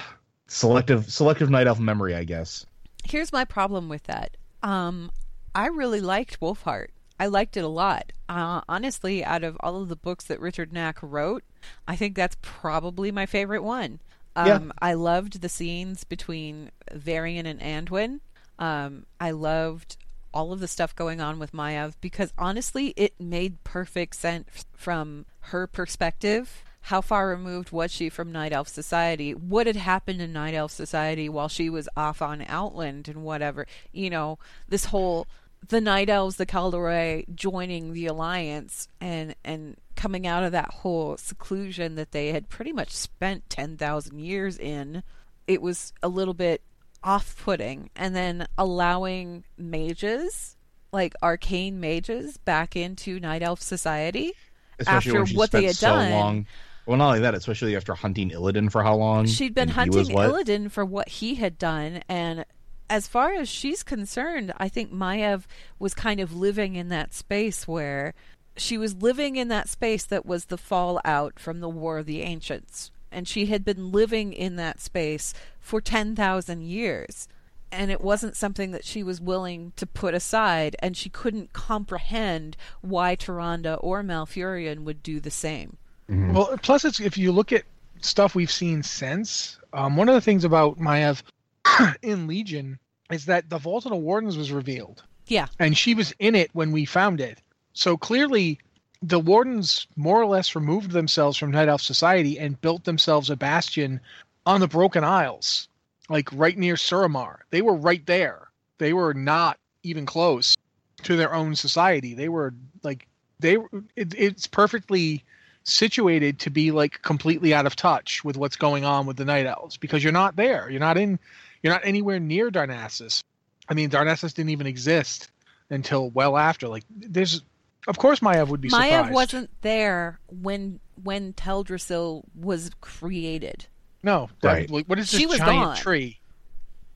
[0.48, 2.66] selective selective night elf memory i guess
[3.04, 4.36] here's my problem with that.
[4.62, 5.10] Um,
[5.56, 6.88] I really liked Wolfheart.
[7.20, 8.12] I liked it a lot.
[8.28, 11.44] Uh, honestly, out of all of the books that Richard Knaak wrote,
[11.88, 13.99] I think that's probably my favorite one.
[14.36, 14.60] Um, Yeah.
[14.82, 18.20] I loved the scenes between Varian and Anduin.
[18.57, 19.97] Um, I loved
[20.34, 25.26] all of the stuff going on with Maiev because honestly, it made perfect sense from
[25.39, 26.64] her perspective.
[26.84, 29.34] How far removed was she from Night Elf Society?
[29.34, 33.68] What had happened in Night Elf Society while she was off on Outland and whatever?
[33.91, 35.28] You know, this whole
[35.68, 41.18] the Night Elves, the Kaldorei joining the Alliance and and coming out of that whole
[41.18, 45.03] seclusion that they had pretty much spent ten thousand years in.
[45.47, 46.62] It was a little bit
[47.03, 50.55] off-putting, and then allowing mages
[50.91, 54.34] like arcane mages back into Night Elf Society
[54.80, 56.12] especially after what they had so done.
[56.12, 56.45] long
[56.86, 59.89] well not only that especially after hunting illidan for how long She'd been and he
[59.89, 60.34] was hunting?
[60.34, 62.45] Illidan for what he had done, and
[62.90, 65.44] as far as she's concerned, I think Maiev
[65.78, 68.14] was kind of living in that space where
[68.58, 72.22] she was living in that space that was the fallout from the War of the
[72.22, 72.92] Ancients.
[73.12, 77.28] And she had been living in that space for 10,000 years.
[77.72, 82.58] And it wasn't something that she was willing to put aside, and she couldn't comprehend
[82.82, 85.78] why Tyrande or Malfurion would do the same.
[86.08, 87.66] Well, plus it's if you look at
[88.02, 91.22] stuff we've seen since, um, one of the things about Maiev
[92.01, 92.80] in Legion
[93.12, 95.47] is that the Vault of the Wardens was revealed, Yeah.
[95.57, 97.39] and she was in it when we found it.
[97.74, 98.60] So clearly,
[99.01, 103.36] the Wardens more or less removed themselves from Night Elf Society and built themselves a
[103.36, 103.99] bastion
[104.45, 105.68] on the Broken Isles,
[106.10, 107.38] like right near Suramar.
[107.51, 108.47] They were right there.
[108.78, 110.55] They were not even close
[111.03, 112.14] to their own society.
[112.14, 112.53] They were
[112.84, 113.07] like
[113.39, 113.57] they.
[113.95, 115.24] It, it's perfectly
[115.64, 119.45] situated to be like completely out of touch with what's going on with the Night
[119.45, 120.70] Elves because you're not there.
[120.70, 121.20] You're not in.
[121.64, 123.24] You're not anywhere near Darnassus.
[123.68, 125.30] I mean, Darnassus didn't even exist
[125.70, 126.68] until well after.
[126.68, 127.41] Like, there's,
[127.88, 129.14] of course, Maiev would be Maya surprised.
[129.14, 133.66] wasn't there when when Teldrassil was created.
[134.03, 134.70] No, that- Right.
[134.70, 135.76] like, what is this She was giant gone.
[135.78, 136.20] tree?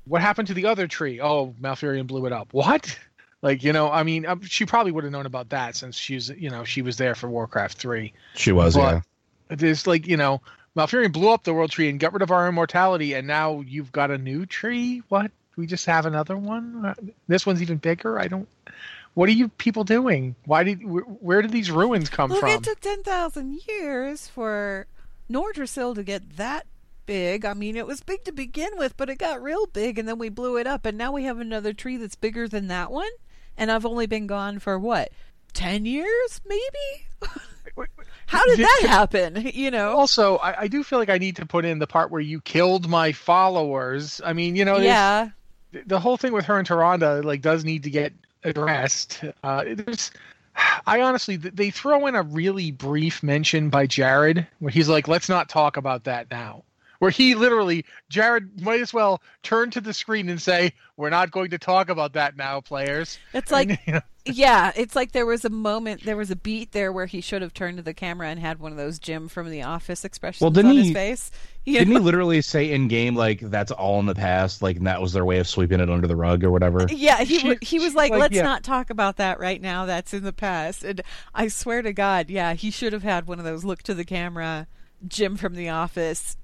[0.06, 1.22] What happened to the other tree?
[1.22, 2.54] Oh, Malfurion blew it up.
[2.54, 2.98] What?
[3.42, 6.30] Like, you know, I mean, um, she probably would have known about that since she's,
[6.30, 8.14] you know, she was there for Warcraft three.
[8.36, 9.04] she was But-
[9.50, 10.42] yeah There's like, you know,
[10.76, 13.92] Malfurion blew up the world tree and got rid of our immortality, and now you've
[13.92, 15.04] got a new tree.
[15.10, 15.32] What?
[15.56, 16.84] We just have another one.
[16.86, 16.94] Uh,
[17.28, 18.20] This one's even bigger.
[18.20, 18.48] I don't.
[19.14, 20.36] What are you people doing?
[20.46, 20.84] Why did?
[20.84, 22.50] Where, where did these ruins come Look, from?
[22.50, 24.88] it took ten thousand years for
[25.30, 26.66] Nordrassil to get that
[27.06, 27.46] big.
[27.46, 30.18] I mean, it was big to begin with, but it got real big, and then
[30.18, 33.12] we blew it up, and now we have another tree that's bigger than that one.
[33.56, 35.12] And I've only been gone for what,
[35.54, 37.06] ten years, maybe?
[38.26, 39.52] How did that happen?
[39.54, 39.92] You know?
[39.98, 42.42] also, I, I do feel like I need to put in the part where you
[42.42, 44.22] killed my followers.
[44.26, 45.30] I mean, you know, yeah.
[45.86, 48.14] the whole thing with her and Tyrande like does need to get
[48.44, 49.24] addressed.
[49.44, 50.12] Uh, there's,
[50.86, 55.30] I honestly, they throw in a really brief mention by Jarod where he's like, "Let's
[55.30, 56.64] not talk about that now."
[57.04, 61.32] Where he literally Jarod might as well turn to the screen and say, "We're not
[61.32, 65.12] going to talk about that now, players." It's like And, you know, yeah, it's like
[65.12, 67.84] there was a moment, there was a beat there where he should have turned to
[67.84, 70.78] the camera and had one of those Jim from The Office expressions Well, didn't on
[70.78, 71.30] his he- face.
[71.66, 72.00] You Didn't know?
[72.02, 75.12] he literally say in game like that's all in the past, like and that was
[75.12, 76.86] their way of sweeping it under the rug or whatever?
[76.90, 78.44] Yeah, he She- he was she's like, like, "Let's yeah.
[78.44, 79.86] not talk about that right now.
[79.86, 81.02] That's in the past." And
[81.36, 84.04] I swear to God, yeah, he should have had one of those look to the
[84.06, 84.68] camera,
[85.08, 86.38] Jim from The Office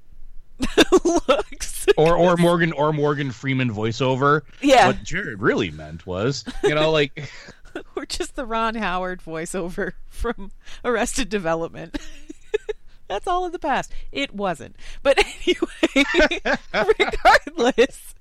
[1.27, 1.85] looks.
[1.97, 4.41] Or or Morgan or Morgan Freeman voiceover.
[4.61, 4.87] Yeah.
[4.87, 7.29] What Jarod really meant was, you know, like
[7.95, 10.51] or just the Ron Howard voiceover from
[10.83, 11.97] Arrested Development.
[13.07, 13.91] That's all in the past.
[14.11, 14.75] It wasn't.
[15.01, 16.43] But anyway,
[16.73, 18.13] regardless,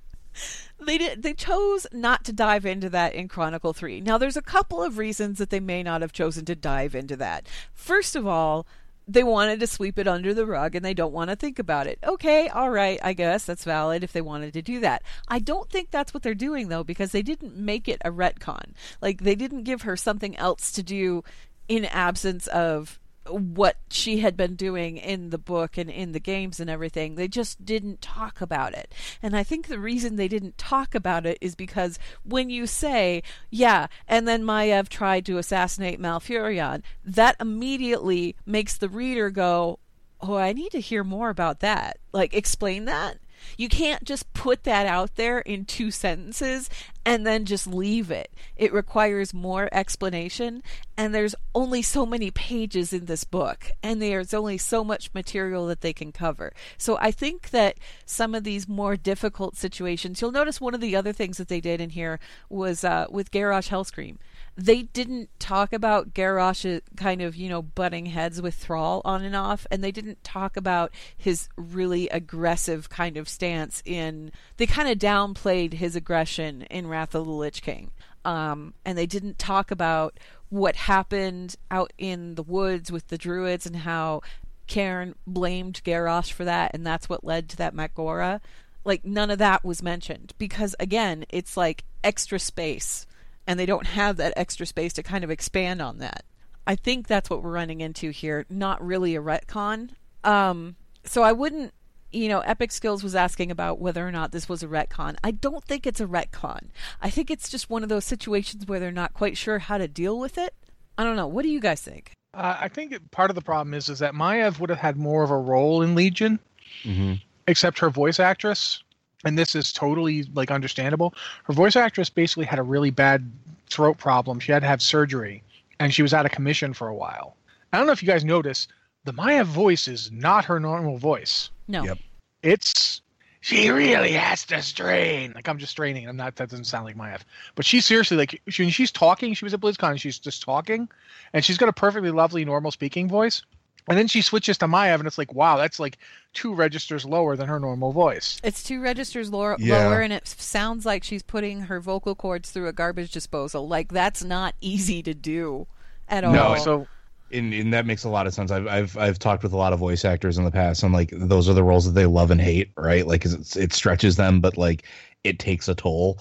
[0.80, 4.00] they did, they chose not to dive into that in Chronicle 3.
[4.00, 7.16] Now there's a couple of reasons that they may not have chosen to dive into
[7.16, 7.46] that.
[7.74, 8.66] First of all,
[9.08, 11.86] they wanted to sweep it under the rug and they don't want to think about
[11.86, 11.98] it.
[12.04, 15.02] Okay, all right, I guess that's valid if they wanted to do that.
[15.26, 18.74] I don't think that's what they're doing though because they didn't make it a retcon.
[19.00, 21.24] Like they didn't give her something else to do
[21.68, 23.00] in absence of
[23.30, 27.14] what she had been doing in the book and in the games and everything.
[27.14, 28.92] They just didn't talk about it.
[29.22, 33.22] And I think the reason they didn't talk about it is because when you say,
[33.50, 39.78] yeah, and then Maiev tried to assassinate Malfurion, that immediately makes the reader go,
[40.20, 41.98] oh, I need to hear more about that.
[42.12, 43.18] Like, explain that.
[43.56, 46.68] You can't just put that out there in two sentences
[47.04, 48.30] and then just leave it.
[48.56, 50.62] It requires more explanation,
[50.96, 55.66] and there's only so many pages in this book, and there's only so much material
[55.68, 56.52] that they can cover.
[56.76, 60.96] So I think that some of these more difficult situations, you'll notice one of the
[60.96, 62.20] other things that they did in here
[62.50, 64.18] was uh, with Garrosh Hellscream
[64.58, 69.36] they didn't talk about Garrosh kind of, you know, butting heads with Thrall on and
[69.36, 74.32] off, and they didn't talk about his really aggressive kind of stance in.
[74.56, 77.92] They kind of downplayed his aggression in Wrath of the Lich King.
[78.24, 83.64] Um, and they didn't talk about what happened out in the woods with the druids
[83.64, 84.22] and how
[84.66, 88.40] Cairn blamed Garrosh for that, and that's what led to that Mak'gora.
[88.84, 93.06] Like, none of that was mentioned because, again, it's like extra space
[93.48, 96.24] and they don't have that extra space to kind of expand on that.
[96.66, 99.90] I think that's what we're running into here, not really a retcon.
[100.22, 101.72] Um, so I wouldn't,
[102.12, 105.16] you know, Epic Skills was asking about whether or not this was a retcon.
[105.24, 106.68] I don't think it's a retcon.
[107.00, 109.88] I think it's just one of those situations where they're not quite sure how to
[109.88, 110.54] deal with it.
[110.98, 111.26] I don't know.
[111.26, 112.12] What do you guys think?
[112.34, 115.22] uh, I think part of the problem is is that Maiev would have had more
[115.24, 116.38] of a role in Legion,
[116.82, 117.14] hmm
[117.46, 118.82] except her voice actress,
[119.24, 121.14] and this is totally like understandable.
[121.44, 123.30] Her voice actress basically had a really bad
[123.68, 124.40] throat problem.
[124.40, 125.42] She had to have surgery,
[125.80, 127.36] and she was out of commission for a while.
[127.72, 128.68] I don't know if you guys notice,
[129.04, 131.50] the Maya voice is not her normal voice.
[131.66, 131.84] No.
[131.84, 131.98] Yep.
[132.42, 133.02] it's
[133.40, 135.32] she really has to strain.
[135.34, 136.08] Like I'm just straining.
[136.08, 136.36] I'm not.
[136.36, 137.20] That doesn't sound like Maiev.
[137.54, 139.34] But she's seriously like she, when she's talking.
[139.34, 139.92] She was at BlizzCon.
[139.92, 140.88] And she's just talking,
[141.32, 143.42] and she's got a perfectly lovely normal speaking voice.
[143.88, 145.98] And then she switches to Maiev, and it's like, wow, that's like
[146.34, 148.38] two registers lower than her normal voice.
[148.44, 149.86] It's two registers lower, Yeah.
[149.88, 153.66] lower, and it sounds like she's putting her vocal cords through a garbage disposal.
[153.66, 155.66] Like that's not easy to do
[156.08, 156.32] at all.
[156.32, 156.86] No, So
[157.32, 158.50] And, and that makes a lot of sense.
[158.50, 161.10] I've, I've I've talked with a lot of voice actors in the past, and like
[161.12, 163.06] those are the roles that they love and hate, right?
[163.06, 164.84] Like 'cause it's, it stretches them, but like
[165.24, 166.18] it takes a toll.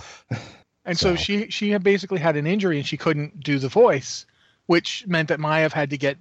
[0.86, 3.70] and so, So- she she had basically had an injury, and she couldn't do the
[3.70, 4.26] voice,
[4.68, 6.18] which meant that Maiev had to get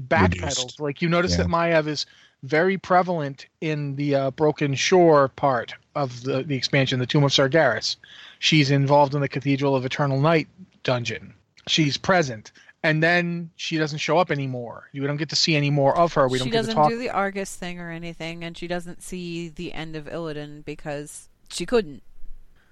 [0.00, 0.42] backpedaled.
[0.42, 0.80] Reduced.
[0.80, 1.38] Like you notice Yeah.
[1.44, 2.06] that Maiev is
[2.42, 7.30] very prevalent in the uh, Broken Shore part of the, the expansion, the Tomb of
[7.32, 7.96] Sargeras.
[8.38, 10.46] She's involved in the Cathedral of Eternal Night
[10.82, 11.32] dungeon.
[11.66, 12.52] She's present,
[12.84, 14.88] and then she doesn't show up anymore.
[14.92, 16.28] You don't get to see any more of her.
[16.28, 16.90] We don't she doesn't to talk.
[16.90, 21.28] do the Argus thing or anything, and she doesn't see the end of Illidan because
[21.48, 22.02] she couldn't.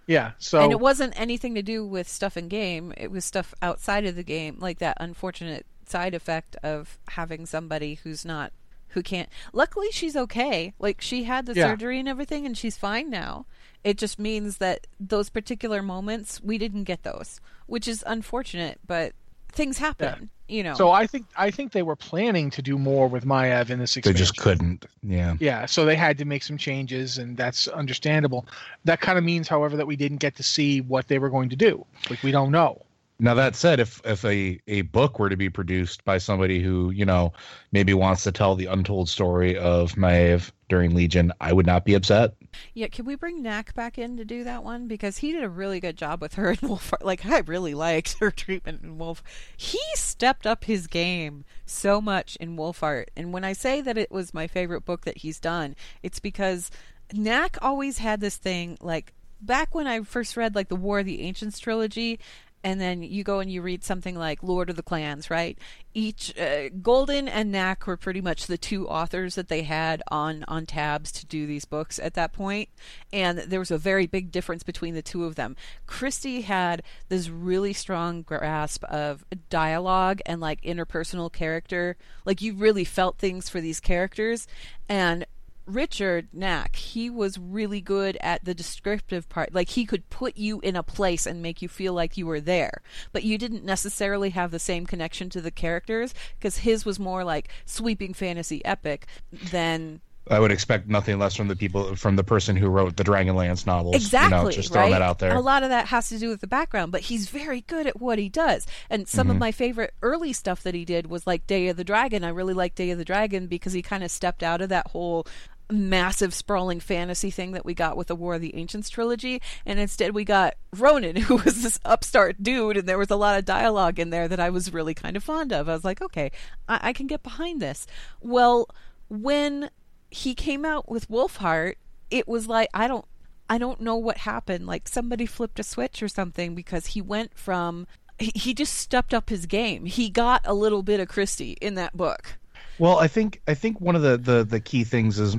[0.07, 2.93] yeah, so and it wasn't anything to do with stuff in game.
[2.97, 7.95] It was stuff outside of the game, like that unfortunate side effect of having somebody
[8.03, 8.53] who's not
[8.89, 9.29] who can't.
[9.53, 10.73] Luckily, she's okay.
[10.79, 11.67] Like she had the Yeah.
[11.71, 13.45] surgery and everything, and she's fine now.
[13.83, 18.79] It just means that those particular moments we didn't get those, which is unfortunate.
[18.87, 19.13] But
[19.51, 20.75] things happen, you know.
[20.75, 23.95] so I think I think they were planning to do more with Maiev in this
[23.95, 24.87] They just couldn't.
[25.03, 25.35] Yeah.
[25.41, 28.47] Yeah, so they had to make some changes, and that's understandable.
[28.85, 31.49] That kind of means, however, that we didn't get to see what they were going
[31.51, 31.85] to do.
[32.11, 32.83] Like we don't know.
[33.25, 36.91] Now that said, if if a a book were to be produced by somebody who
[36.91, 37.33] you know
[37.73, 41.95] maybe wants to tell the untold story of Maiev during Legion, I would not be
[41.95, 42.35] upset.
[42.75, 45.49] Yeah, can we bring Knaak back in to do that one because he did a
[45.49, 46.93] really good job with her in Wolf.
[47.01, 49.23] Like I really liked her treatment in Wolf.
[49.57, 54.13] He stepped up his game so much in Wolfheart, and when I say that it
[54.13, 56.71] was my favorite book that he's done, it's because
[57.15, 61.07] Knaak always had this thing like back when I first read like the War of
[61.07, 62.19] the Ancients trilogy,
[62.65, 65.59] and then you go and you read something like Lord of the Clans, right?
[65.93, 70.45] Each uh, Golden and Knaak were pretty much the two authors that they had on
[70.49, 72.71] on tabs to do these books at that point,
[73.13, 75.55] and there was a very big difference between the two of them.
[75.87, 82.85] Christie had this really strong grasp of dialogue and like interpersonal character, like you really
[82.85, 84.49] felt things for these characters,
[84.89, 85.27] and
[85.67, 89.55] Richard Knaak, he was really good at the descriptive part.
[89.55, 92.41] Like he could put you in a place and make you feel like you were
[92.41, 96.99] there, but you didn't necessarily have the same connection to the characters because his was
[96.99, 99.07] more like sweeping fantasy epic
[99.51, 100.01] than
[100.31, 103.67] I would expect nothing less from the people from the person who wrote the Dragonlance
[103.67, 103.95] novels.
[103.95, 104.39] Exactly.
[104.39, 104.99] You know, just throwing right?
[104.99, 105.35] that out there.
[105.37, 108.01] A lot of that has to do with the background, but he's very good at
[108.01, 108.67] what he does.
[108.89, 109.31] And some Mm-hmm.
[109.33, 112.25] of my favorite early stuff that he did was like Day of the Dragon.
[112.25, 114.87] I really like Day of the Dragon because he kind of stepped out of that
[114.89, 115.27] whole
[115.75, 119.79] massive sprawling fantasy thing that we got with the War of the Ancients trilogy and
[119.79, 123.45] instead we got Rhonin who was this upstart dude and there was a lot of
[123.45, 125.69] dialogue in there that I was really kind of fond of.
[125.69, 126.31] I was like, okay,
[126.69, 127.87] I, I can get behind this.
[128.21, 128.69] Well,
[129.09, 129.71] when
[130.11, 131.75] he came out with Wolfheart,
[132.11, 133.05] it was like I don't
[133.49, 134.67] I don't know what happened.
[134.67, 137.87] Like somebody flipped a switch or something because he went from
[138.19, 139.87] he, he just stepped up his game.
[139.87, 142.39] He got a little bit of Christie in that book.
[142.79, 145.37] Well, I think I think one of the the, the key things is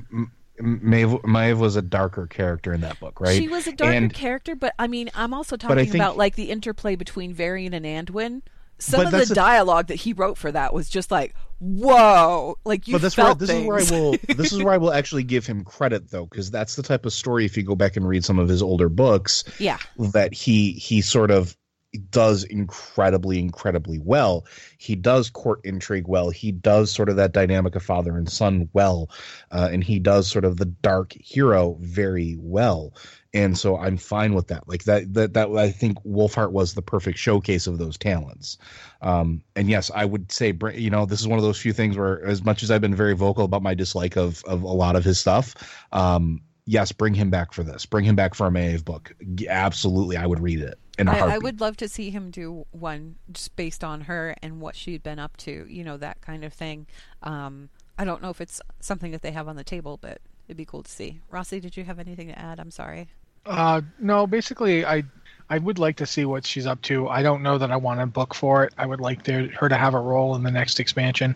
[0.62, 3.38] Maiev, Maiev was a darker character in that book, right?
[3.38, 6.36] She was a darker And- character, but I mean, I'm also talking think- about like
[6.36, 8.42] the interplay between Varian and Anduin.
[8.78, 12.58] Some of the dialogue that he wrote for that was just like, whoa!
[12.66, 13.62] Like you but that's where felt this things.
[13.62, 16.52] is where I will this is where I will actually give him credit though because
[16.52, 18.90] that's the type of story if you go back and read some of his older
[18.90, 19.78] books yeah,
[20.12, 21.56] that he he sort of
[21.98, 24.46] does incredibly incredibly well.
[24.78, 26.30] He does court intrigue well.
[26.30, 29.10] He does sort of that dynamic of father and son well
[29.52, 32.94] uh, and he does sort of the dark hero very well.
[33.34, 34.68] And so i'm fine with that.
[34.68, 38.58] Like that that, that i think wolfheart was the perfect showcase of those talents.
[39.02, 41.98] Um, and yes i would say you know this is one of those few things
[41.98, 44.96] where as much as i've been very vocal about my dislike of of a lot
[44.96, 45.54] of his stuff
[45.92, 47.86] um, yes bring him back for this.
[47.86, 49.14] Bring him back for a Maiev book.
[49.48, 51.44] Absolutely i would read it in a I, I heartbeat.
[51.44, 55.20] would love to see him do one just based on her and what she'd been
[55.20, 56.88] up to, you know, that kind of thing.
[57.24, 60.58] Um, I don't know if it's something that they have on the table, but it'd
[60.58, 61.20] be cool to see.
[61.30, 62.60] Rossi, did you have anything to add?
[62.60, 63.10] I'm sorry.
[63.46, 65.04] Uh, no, basically, I
[65.50, 67.08] I would like to see what she's up to.
[67.08, 68.74] I don't know that I want a book for it.
[68.78, 71.36] I would like there, her to have a role in the next expansion,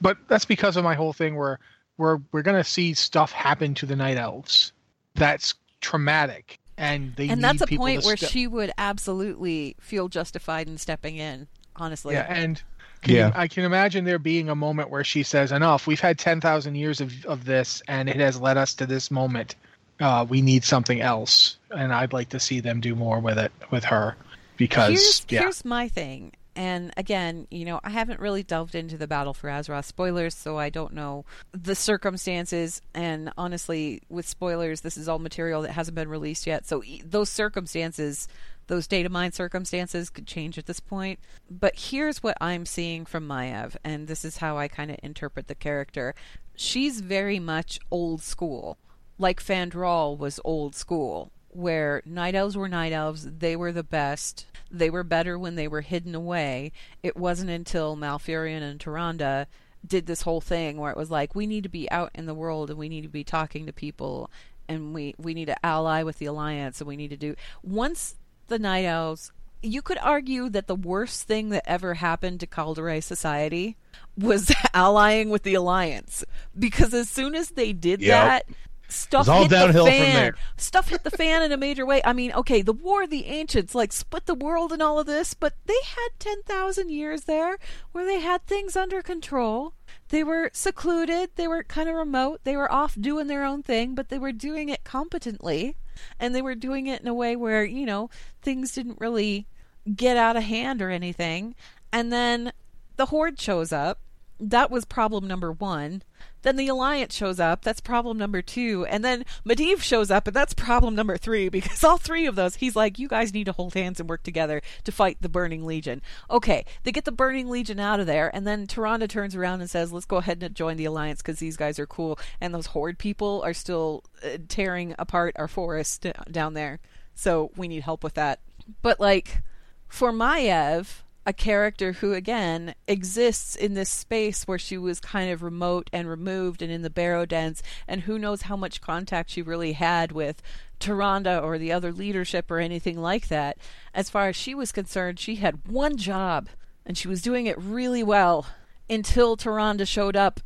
[0.00, 1.60] but that's because of my whole thing where
[1.98, 4.72] we're we're gonna see stuff happen to the night elves.
[5.14, 9.76] That's traumatic, and they and need that's a people point where step- she would absolutely
[9.80, 11.48] feel justified in stepping in.
[11.76, 12.62] Honestly, Yeah, and
[13.02, 13.32] can you- Yeah.
[13.34, 15.86] I can imagine there being a moment where she says, "Enough.
[15.86, 19.10] We've had ten thousand years of of this, and it has led us to this
[19.10, 19.54] moment.
[20.00, 23.52] Uh, we need something else." And I'd like to see them do more with it
[23.70, 24.16] with her,
[24.56, 26.32] because here's, yeah, here's my thing.
[26.56, 30.58] And again, you know, I haven't really delved into the Battle for Azeroth spoilers, so
[30.58, 32.80] I don't know the circumstances.
[32.94, 36.66] And honestly, with spoilers, this is all material that hasn't been released yet.
[36.66, 38.26] So those circumstances,
[38.68, 41.20] those data mine circumstances, could change at this point.
[41.50, 45.48] But here's what I'm seeing from Maiev, and this is how I kind of interpret
[45.48, 46.14] the character.
[46.54, 48.78] She's very much old school,
[49.18, 53.26] like Fandral was old school where night elves were night elves.
[53.38, 54.46] They were the best.
[54.70, 56.72] They were better when they were hidden away.
[57.02, 59.46] It wasn't until Malfurion and Tyrande
[59.86, 62.34] did this whole thing where it was like, we need to be out in the
[62.34, 64.30] world and we need to be talking to people
[64.68, 67.36] and we, we need to ally with the Alliance and we need to do.
[67.62, 68.16] Once
[68.48, 69.32] the night elves.
[69.62, 73.76] You could argue that the worst thing that ever happened to Kaldorei society
[74.16, 76.24] was allying with the Alliance.
[76.56, 78.08] Because as soon as they did Yep.
[78.46, 78.56] that,
[78.88, 80.14] stuff all hit the downhill from fan.
[80.14, 80.34] there.
[80.56, 82.00] Stuff hit the fan in a major way.
[82.04, 85.06] I mean, okay, the War of the Ancients like split the world and all of
[85.06, 87.58] this, but they had 10,000 years there
[87.92, 89.74] where they had things under control.
[90.08, 93.94] They were secluded, they were kind of remote, they were off doing their own thing,
[93.94, 95.76] but they were doing it competently.
[96.20, 98.10] And they were doing it in a way where, you know,
[98.42, 99.46] things didn't really
[99.94, 101.54] get out of hand or anything.
[101.90, 102.52] And then
[102.96, 104.00] the Horde shows up
[104.38, 106.02] that was problem number one.
[106.42, 107.62] Then the Alliance shows up.
[107.62, 108.86] That's problem number two.
[108.86, 112.56] And then Medivh shows up, and that's problem number three because all three of those,
[112.56, 115.66] he's like, you guys need to hold hands and work together to fight the Burning
[115.66, 116.02] Legion.
[116.30, 119.68] Okay, they get the Burning Legion out of there, and then Tyrande turns around and
[119.68, 122.18] says, let's go ahead and join the Alliance because these guys are cool.
[122.40, 126.78] And those Horde people are still uh, tearing apart our forest down there.
[127.14, 128.40] So we need help with that.
[128.82, 129.42] But, like,
[129.88, 135.42] for Maiev, a character who again exists in this space where she was kind of
[135.42, 139.42] remote and removed and in the barrow dens and who knows how much contact she
[139.42, 140.40] really had with
[140.78, 143.58] Tyrande or the other leadership or anything like that.
[143.92, 146.48] As far as she was concerned, she had one job
[146.86, 148.46] and she was doing it really well
[148.88, 150.38] until Tyrande showed up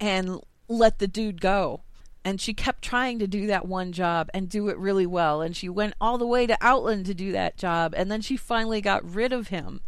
[0.00, 1.82] and let the dude go.
[2.24, 5.42] And she kept trying to do that one job and do it really well.
[5.42, 7.94] And she went all the way to Outland to do that job.
[7.96, 9.82] And then she finally got rid of him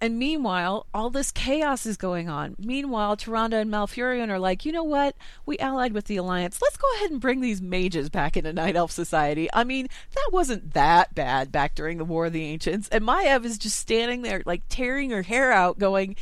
[0.00, 2.54] and meanwhile, all this chaos is going on.
[2.58, 5.16] Meanwhile, Tyrande and Malfurion are like, you know what?
[5.46, 6.60] We allied with the Alliance.
[6.60, 9.48] Let's go ahead and bring these mages back into Night Elf Society.
[9.54, 12.88] I mean, that wasn't that bad back during the War of the Ancients.
[12.90, 16.16] And Maiev is just standing there, like, tearing her hair out, going,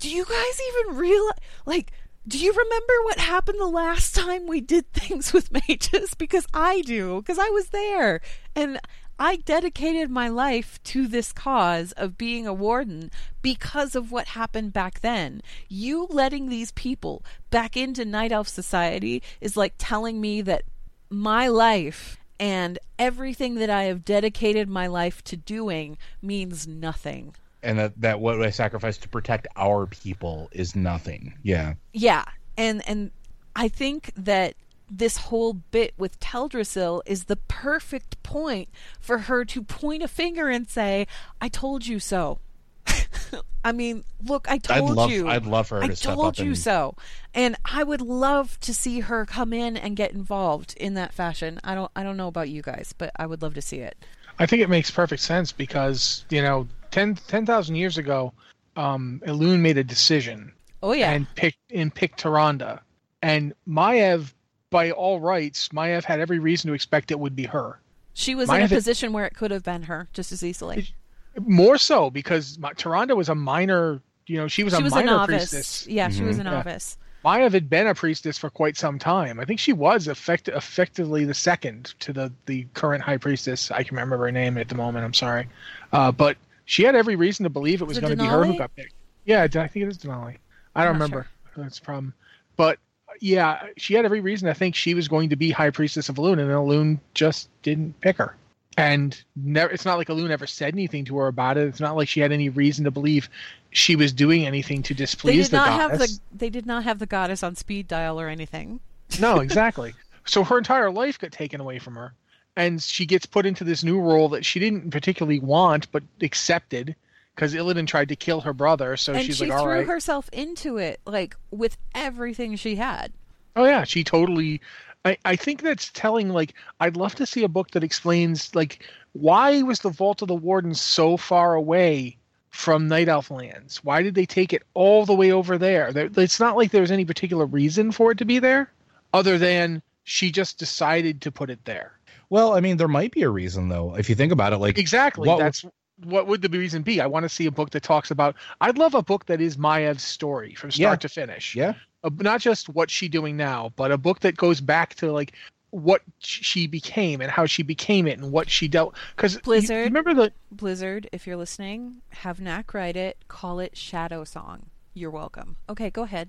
[0.00, 1.38] Do you guys even realize?
[1.64, 1.92] Like,
[2.26, 6.12] do you remember what happened the last time we did things with mages?
[6.12, 8.20] Because I do, because I was there.
[8.54, 8.78] And
[9.18, 13.10] I dedicated my life to this cause of being a warden
[13.42, 15.42] because of what happened back then.
[15.68, 20.62] You letting these people back into Night Elf Society is like telling me that
[21.10, 27.34] my life and everything that I have dedicated my life to doing means nothing.
[27.62, 31.34] And that, that what I sacrificed to protect our people is nothing.
[31.42, 31.74] Yeah.
[31.92, 32.24] Yeah.
[32.56, 33.10] And and
[33.56, 34.54] I think that
[34.90, 38.68] this whole bit with Teldrassil is the perfect point
[39.00, 41.06] for her to point a finger and say,
[41.40, 42.38] "I told you so."
[43.64, 45.28] I mean, look, I told I'd love, you.
[45.28, 46.58] I'd love her I to step told up you and...
[46.58, 46.94] so.
[47.34, 51.60] And I would love to see her come in and get involved in that fashion.
[51.64, 53.96] I don't I don't know about you guys, but I would love to see it.
[54.38, 58.32] I think it makes perfect sense because, you know, 10,000 10, years ago,
[58.76, 60.52] um, Elune made a decision.
[60.82, 61.10] Oh yeah.
[61.10, 62.80] And picked and picked Tyrande.
[63.20, 64.32] And Maiev
[64.70, 67.80] by all rights, Maiev had every reason to expect it would be her.
[68.14, 70.94] She was Maiev in a position where it could have been her just as easily.
[71.40, 75.16] More so because Tyrande was a minor, you know, she was she a was minor
[75.16, 75.86] a priestess.
[75.86, 76.18] Yeah, mm-hmm.
[76.18, 76.96] she was a novice.
[76.98, 77.04] Yeah.
[77.24, 79.40] Maiev had been a priestess for quite some time.
[79.40, 83.70] I think she was effect- effectively the second to the, the current high priestess.
[83.70, 85.04] I can remember her name at the moment.
[85.04, 85.48] I'm sorry.
[85.92, 88.44] Uh, but she had every reason to believe it was, was going to be her
[88.44, 88.94] who got picked.
[89.24, 90.36] Yeah, I think it is Denali.
[90.74, 91.26] I don't remember.
[91.54, 91.64] Sure.
[91.64, 92.14] That's a problem.
[92.56, 92.78] But
[93.20, 96.16] yeah, she had every reason to think she was going to be High Priestess of
[96.16, 98.34] Elune, and Elune just didn't pick her.
[98.76, 101.66] And never, it's not like Elune ever said anything to her about it.
[101.66, 103.28] It's not like she had any reason to believe
[103.70, 106.00] she was doing anything to displease they did the not goddess.
[106.00, 108.80] Have the, they did not have the goddess on speed dial or anything.
[109.20, 109.94] No, exactly.
[110.26, 112.12] so her entire life got taken away from her,
[112.56, 116.94] and she gets put into this new role that she didn't particularly want but accepted
[117.38, 119.86] because Illidan tried to kill her brother, so and she's she like, "All threw right."
[119.86, 123.12] herself into it, like with everything she had.
[123.54, 124.60] Oh yeah, she totally.
[125.04, 126.30] I I think that's telling.
[126.30, 130.28] Like, I'd love to see a book that explains like why was the Vault of
[130.28, 132.16] the Warden so far away
[132.50, 133.84] from Night Elf lands?
[133.84, 135.92] Why did they take it all the way over there?
[135.92, 138.72] there it's not like there was any particular reason for it to be there,
[139.12, 141.92] other than she just decided to put it there.
[142.30, 143.94] Well, I mean, there might be a reason though.
[143.94, 145.64] If you think about it, like exactly, what, that's
[146.04, 147.00] what would the reason be?
[147.00, 148.36] I want to see a book that talks about.
[148.60, 150.96] I'd love a book that is Maiev's story from start Yeah.
[150.96, 151.54] to finish.
[151.56, 151.74] Yeah.
[152.04, 155.32] Uh, not just what she's doing now, but a book that goes back to like
[155.70, 158.94] what she became and how she became it and what she dealt.
[159.16, 159.84] Because Blizzard.
[159.84, 163.18] remember the Blizzard, if you're listening, have Knaak write it.
[163.28, 164.60] Call it Shadowsong.
[164.94, 165.56] You're welcome.
[165.68, 166.28] Okay, go ahead.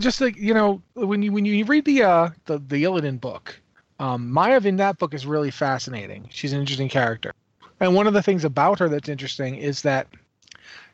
[0.00, 3.60] just like you know when you when you read the uh the the Illidan book,
[3.98, 6.28] um, Maiev in that book is really fascinating.
[6.30, 7.32] She's an interesting character,
[7.80, 10.06] and one of the things about her that's interesting is that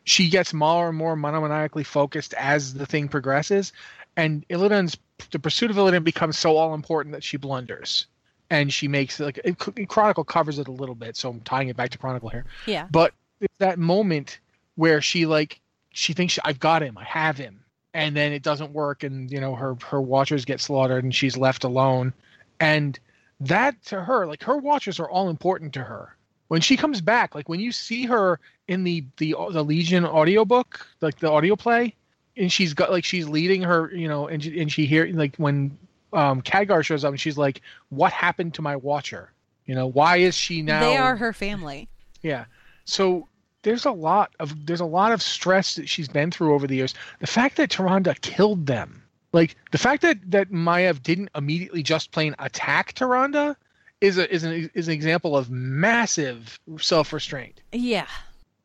[0.05, 3.72] she gets more and more monomaniacally focused as the thing progresses,
[4.16, 4.97] and Illidan's
[5.30, 8.07] the pursuit of Illidan becomes so all important that she blunders,
[8.51, 9.59] and she makes like it,
[9.89, 12.45] Chronicle covers it a little bit, so I'm tying it back to Chronicle here.
[12.66, 12.87] Yeah.
[12.91, 14.39] But it's that moment
[14.76, 15.61] where she like
[15.91, 19.40] she thinks I've got him, I have him, and then it doesn't work, and you
[19.40, 22.12] know her her watchers get slaughtered, and she's left alone,
[22.61, 22.98] and
[23.40, 26.15] that to her like her watchers are all important to her.
[26.48, 30.86] When she comes back, like when you see her in the the the Legion audiobook,
[31.01, 31.94] like the audio play,
[32.36, 35.36] and she's got like she's leading her, you know, and she, and she hear like
[35.36, 35.77] when
[36.12, 39.32] um Khadgar shows up and she's like, "What happened to my watcher?
[39.64, 41.89] You know, why is she now?" They are her family.
[42.23, 42.44] Yeah.
[42.85, 43.28] So
[43.62, 46.77] there's a lot of there's a lot of stress that she's been through over the
[46.77, 46.94] years.
[47.18, 49.02] The fact that Tyrande killed them,
[49.32, 53.56] like the fact that that Maiev didn't immediately just plain attack Tyrande,
[54.01, 57.62] is a is an is an example of massive self restraint.
[57.73, 58.06] Yeah.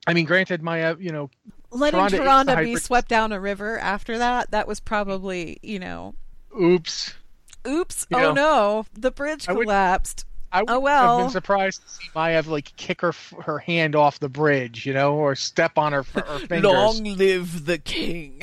[0.07, 1.29] I mean, granted, Maiev, you know,
[1.71, 6.15] Letting Toronto, be hybrid- swept down a river after that, that was probably, you know,
[6.59, 7.13] oops.
[7.67, 10.25] oops, You oh know, no, the bridge collapsed.
[10.51, 11.17] I would Oh, have well.
[11.19, 15.13] been surprised to see Maiev like kick her her hand off the bridge, you know,
[15.15, 16.63] or step on her, her fingers.
[16.63, 18.41] Long live the king.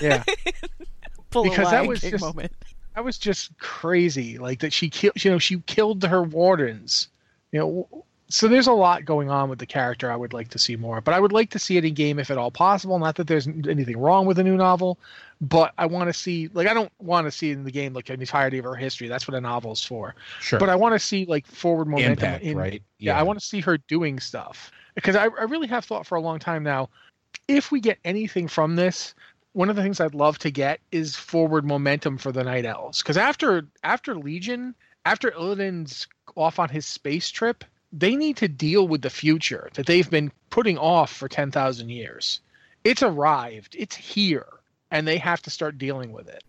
[0.00, 0.22] Yeah.
[1.30, 2.52] Pull Because a that was King just- moment.
[3.00, 7.08] That was just crazy like that she killed you know she killed her wardens
[7.50, 7.88] you know
[8.28, 11.00] so there's a lot going on with the character i would like to see more
[11.00, 13.26] but i would like to see it in game if at all possible not that
[13.26, 14.98] there's anything wrong with a new novel
[15.40, 18.10] but i want to see like i don't want to see in the game like
[18.10, 20.58] an entirety of her history that's what a novel's for Sure.
[20.58, 22.82] but i want to see like forward momentum Impact, in right?
[22.98, 26.16] yeah, I want to see her doing stuff because I, I really have thought for
[26.16, 26.90] a long time now.
[27.48, 29.14] If we get anything from this,
[29.52, 33.02] one of the things I'd love to get is forward momentum for the Night Elves.
[33.02, 34.74] Because after after Legion,
[35.04, 36.06] after Illidan's
[36.36, 40.30] off on his space trip, they need to deal with the future that they've been
[40.50, 42.40] putting off for ten thousand years.
[42.84, 43.74] It's arrived.
[43.78, 44.46] It's here,
[44.90, 46.44] and they have to start dealing with it.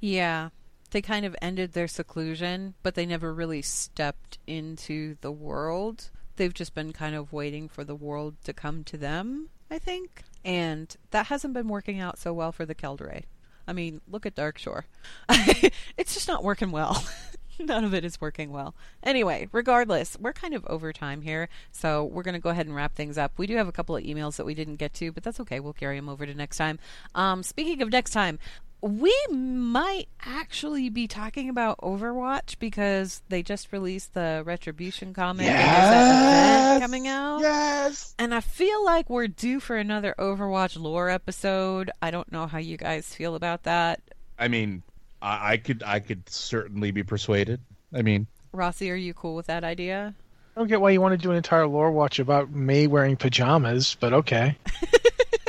[0.00, 0.50] Yeah.
[0.90, 6.10] They kind of ended their seclusion, but they never really stepped into the world.
[6.36, 10.22] They've just been kind of waiting for the world to come to them, I think.
[10.44, 13.24] And that hasn't been working out so well for the Kaldorei.
[13.66, 14.84] I mean, look at Darkshore.
[15.96, 17.04] it's just not working well.
[17.58, 18.74] None of it is working well.
[19.02, 22.74] Anyway, regardless, we're kind of over time here, so we're going to go ahead and
[22.74, 23.32] wrap things up.
[23.36, 25.60] We do have a couple of emails that we didn't get to, but that's okay.
[25.60, 26.78] We'll carry them over to next time.
[27.14, 28.38] Um, speaking of next time,
[28.80, 35.56] we might actually be talking about Overwatch because they just released the Retribution comic and
[35.56, 37.40] there's that event coming out.
[37.40, 38.14] Yes.
[38.18, 41.90] And I feel like we're due for another Overwatch lore episode.
[42.02, 44.02] I don't know how you guys feel about that.
[44.38, 44.82] I mean,
[45.22, 47.60] I, I could I could certainly be persuaded.
[47.94, 50.14] I mean, Rossi, are you cool with that idea?
[50.56, 53.16] I don't get why you want to do an entire lore watch about Mei wearing
[53.16, 54.56] pajamas, but okay.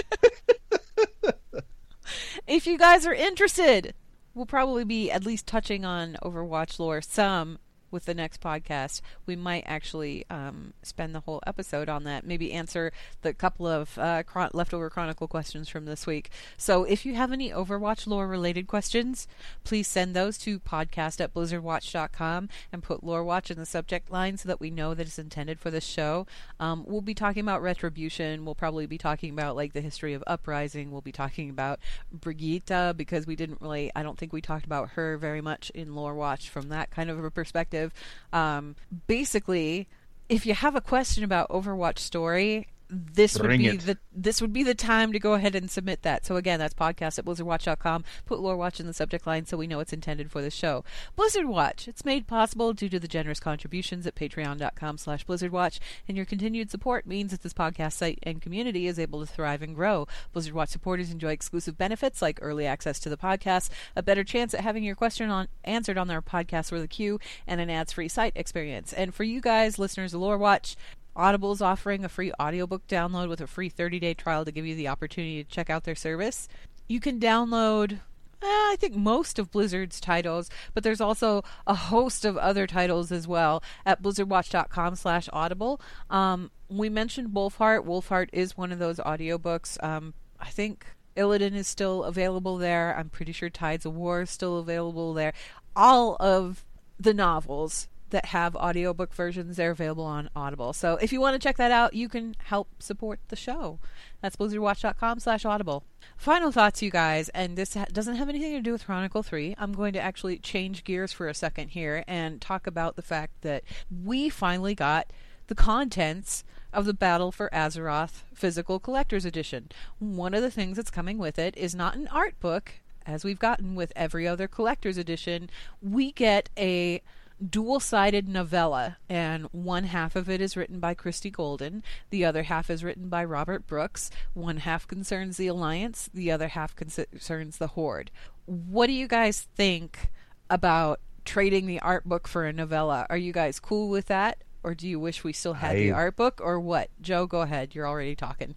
[2.47, 3.95] If you guys are interested,
[4.35, 7.57] we'll probably be at least touching on Overwatch lore some
[7.95, 9.01] with the next podcast.
[9.26, 12.27] We might actually um, spend the whole episode on that.
[12.27, 12.91] Maybe answer
[13.22, 16.30] the couple of uh, chron- leftover Chronicle questions from this week.
[16.57, 19.27] So if you have any Overwatch lore related questions,
[19.63, 24.35] please send those to podcast at blizzardwatch.com and put lore watch in the subject line
[24.38, 26.27] so that we know that it's intended for this show.
[26.59, 28.43] Um, we'll be talking about retribution.
[28.43, 30.91] We'll probably be talking about like the history of uprising.
[30.91, 31.80] We'll be talking about
[32.11, 35.95] Brigitte because we didn't really, I don't think we talked about her very much in
[35.95, 37.85] lore watch from that kind of a perspective.
[38.34, 38.76] Um,
[39.07, 39.88] basically,
[40.30, 42.68] if you have a question about Overwatch story,
[43.13, 43.80] this Bring would be it.
[43.81, 46.26] the this would be the time to go ahead and submit that.
[46.26, 48.05] So again, that's podcast at blizzardwatch.com.
[48.26, 50.84] Put lore watch in the subject line so we know it's intended for the show.
[51.15, 51.88] Blizzard Watch.
[51.88, 56.72] It's made possible due to the generous contributions at patreon.com slash blizzardwatch, and your continued
[56.72, 60.07] support means that this podcast site and community is able to thrive and grow.
[60.34, 64.53] Blizzard Watch supporters enjoy exclusive benefits like early access to the podcast, a better chance
[64.53, 68.07] at having your question on answered on their podcast or the queue, and an ads-free
[68.07, 68.93] site experience.
[68.93, 70.76] And for you guys, listeners of Lore Watch,
[71.16, 74.88] Audible's offering a free audiobook download with a free 30-day trial to give you the
[74.88, 76.48] opportunity to check out their service.
[76.88, 82.26] You can download eh, I think most of Blizzard's titles, but there's also a host
[82.26, 85.82] of other titles as well at blizzardwatch.com slash audible.
[86.10, 87.86] Um, we mentioned Wolfheart.
[87.86, 89.82] Wolfheart is one of those audiobooks.
[89.84, 90.86] Um, I think
[91.16, 92.96] Illidan is still available there.
[92.98, 95.34] I'm pretty sure Tides of War is still available there.
[95.76, 96.66] All of
[97.00, 101.40] the novels that have audiobook versions they're available on audible so if you want to
[101.46, 103.78] check that out you can help support the show
[104.22, 105.84] that's blizzardwatch.com slash audible
[106.16, 109.74] final thoughts you guys and this doesn't have anything to do with chronicle 3 i'm
[109.74, 113.64] going to actually change gears for a second here and talk about the fact that
[114.04, 115.12] we finally got
[115.48, 116.44] the contents
[116.74, 119.70] of the Battle for Azeroth Physical Collector's Edition.
[120.00, 122.74] One of the things that's coming with it is not an art book,
[123.06, 125.50] as we've gotten with every other collector's edition.
[125.82, 127.02] We get a
[127.49, 132.44] dual sided novella, and one half of it is written by Christie Golden, the other
[132.44, 134.10] half is written by Robert Brooks.
[134.34, 138.12] One half concerns the Alliance, the other half concerns the Horde.
[138.45, 140.10] What do you guys think
[140.49, 143.06] about trading the art book for a novella?
[143.10, 144.44] Are you guys cool with that?
[144.64, 146.90] Or do you wish we still had the art book, or what?
[146.99, 147.76] Joe, go ahead.
[147.76, 148.56] You're already talking.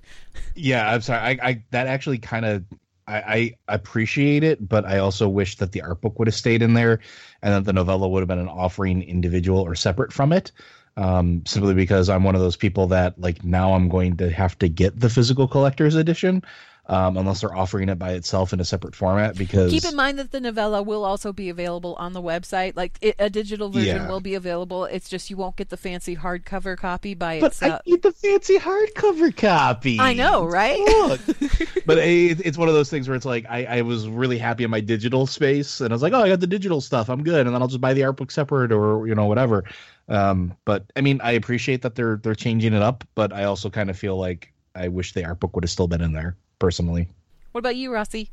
[0.54, 1.20] yeah, I'm sorry.
[1.20, 2.64] I, I that actually kind of
[3.08, 6.62] I, I appreciate it, but I also wish that the art book would have stayed
[6.62, 7.00] in there,
[7.42, 10.52] and that the novella would have been an offering individual or separate from it.
[10.96, 14.58] um, simply because I'm one of those people that like now I'm going to have
[14.58, 16.42] to get the physical collector's edition
[16.88, 19.36] um, unless they're offering it by itself in a separate format.
[19.36, 22.76] Because keep in mind that the novella will also be available on the website.
[22.76, 24.08] Like it, a digital version Yeah.
[24.08, 24.86] will be available.
[24.86, 27.82] It's just you won't get the fancy hardcover copy by but itself.
[27.86, 30.00] I need the fancy hardcover copy.
[30.00, 30.78] I know, right?
[30.78, 31.20] Look.
[31.86, 34.64] but it, it's one of those things where it's like I, I was really happy
[34.64, 37.22] in my digital space, and I was like, oh, I got the digital stuff, I'm
[37.22, 39.64] good, and then I'll just buy the art book separate or you know whatever.
[40.08, 43.68] Um, but I mean, I appreciate that they're they're changing it up, but I also
[43.68, 46.36] kind of feel like I wish the art book would have still been in there
[46.58, 47.08] personally.
[47.52, 48.30] What about you, Rossi?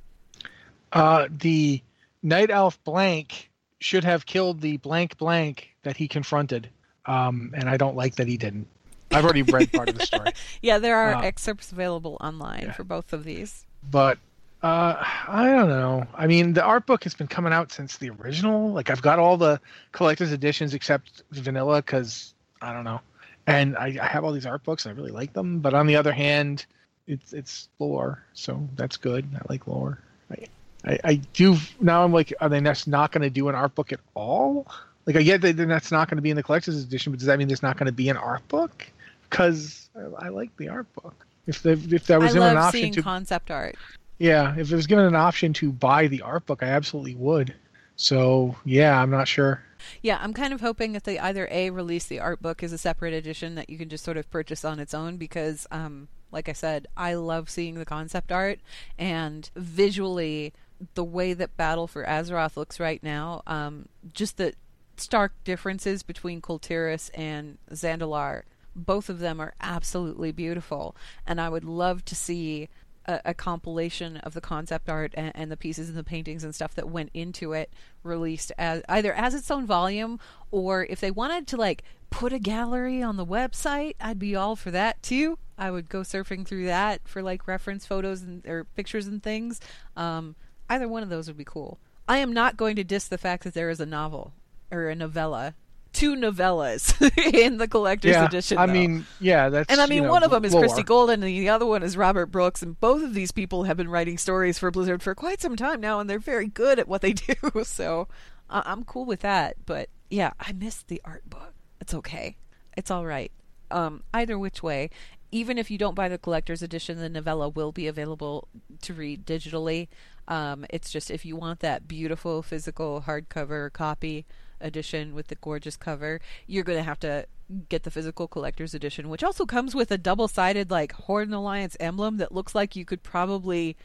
[0.91, 1.81] Uh, the
[2.23, 3.49] Night Elf blank
[3.79, 6.69] should have killed the blank blank that he confronted.
[7.05, 8.67] Um, and I don't like that he didn't.
[9.11, 10.31] I've already read part of the story.
[10.61, 12.71] Yeah, there are Uh, excerpts available online yeah.
[12.73, 13.65] for both of these.
[13.91, 14.17] but
[14.63, 14.95] uh,
[15.27, 16.07] I don't know.
[16.15, 18.71] I mean, the art book has been coming out since the original.
[18.71, 19.61] Like, I've got all the
[19.91, 22.33] collector's editions except vanilla because
[22.63, 22.99] I don't know.
[23.45, 25.59] And I, I have all these art books and I really like them.
[25.59, 26.65] But on the other hand,
[27.07, 29.27] it's it's lore, so that's good.
[29.35, 29.99] I like lore.
[30.31, 30.47] I,
[30.85, 32.03] I, I do now.
[32.03, 34.67] I'm like, are they just not going to do an art book at all?
[35.05, 37.27] Like, I get that that's not going to be in the collector's edition, but does
[37.27, 38.87] that mean there's not going to be an art book?
[39.29, 41.13] Because I, I like the art book.
[41.47, 43.75] If they, if there I was given an option to concept art.
[44.17, 47.53] yeah, if it was given an option to buy the art book, I absolutely would.
[47.97, 49.61] So yeah, I'm not sure.
[50.01, 52.77] Yeah, I'm kind of hoping that they either a release the art book as a
[52.77, 56.49] separate edition that you can just sort of purchase on its own because, um, like
[56.49, 58.59] I said, I love seeing the concept art
[58.99, 60.53] and visually
[60.93, 63.41] the way that Battle for Azeroth looks right now.
[63.47, 64.53] Um, just the
[64.97, 68.43] stark differences between Kul Tiras and Zandalar.
[68.75, 72.67] Both of them are absolutely beautiful, and I would love to see
[73.05, 76.53] a, a compilation of the concept art and, and the pieces and the paintings and
[76.53, 77.71] stuff that went into it
[78.03, 80.19] released as either as its own volume
[80.51, 84.55] or if they wanted to like put a gallery on the website i'd be all
[84.55, 88.63] for that too i would go surfing through that for like reference photos and or
[88.75, 89.59] pictures and things
[89.95, 90.35] um,
[90.69, 93.43] either one of those would be cool i am not going to diss the fact
[93.43, 94.33] that there is a novel
[94.71, 95.53] or a novella
[95.93, 96.93] two novellas
[97.33, 98.73] in the collector's yeah, edition I though.
[98.73, 100.63] mean, yeah, that's And I you mean, know, one of them is lore.
[100.63, 102.61] Christie Golden, and the other one is Robert Brooks.
[102.61, 105.79] And both of these people have been writing stories for Blizzard for quite some time
[105.79, 107.35] now, and they're very good at what they do.
[107.63, 108.09] So
[108.49, 109.55] I I'm cool with that.
[109.65, 111.53] But yeah, I missed the art book.
[111.79, 112.35] It's okay.
[112.75, 113.31] It's all right.
[113.71, 114.89] Um, either which way,
[115.35, 118.47] even if you don't buy the collector's edition, the novella will be available
[118.81, 119.89] to read digitally.
[120.29, 124.25] Um, it's just if you want that beautiful physical hardcover copy
[124.61, 127.27] edition with the gorgeous cover, you're going to have to
[127.67, 131.35] get the physical collector's edition, which also comes with a double sided, like, Horde and
[131.35, 133.75] Alliance emblem that looks like you could probably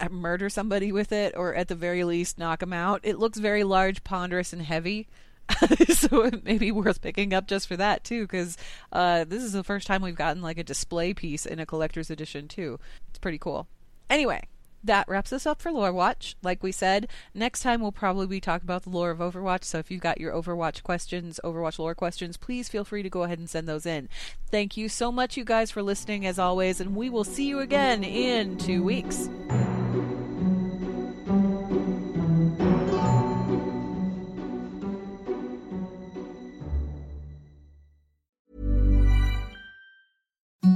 [0.00, 3.02] uh, murder somebody with it or at the very least knock them out.
[3.02, 5.08] It looks very large, ponderous, and heavy.
[5.94, 8.56] so it may be worth picking up just for that too, because
[8.92, 12.10] uh, this is the first time we've gotten like a display piece in a collector's
[12.10, 12.78] edition too.
[13.08, 13.68] It's pretty cool.
[14.08, 14.42] Anyway,
[14.86, 16.36] that wraps us up for Lore Watch.
[16.42, 19.64] Like we said, next time we'll probably be talking about the lore of Overwatch.
[19.64, 23.24] So if you've got your Overwatch questions, Overwatch lore questions, please feel free to go
[23.24, 24.08] ahead and send those in.
[24.50, 27.60] Thank you so much, you guys, for listening as always, and we will see you
[27.60, 29.28] again in two weeks.
[40.66, 40.75] Thank you.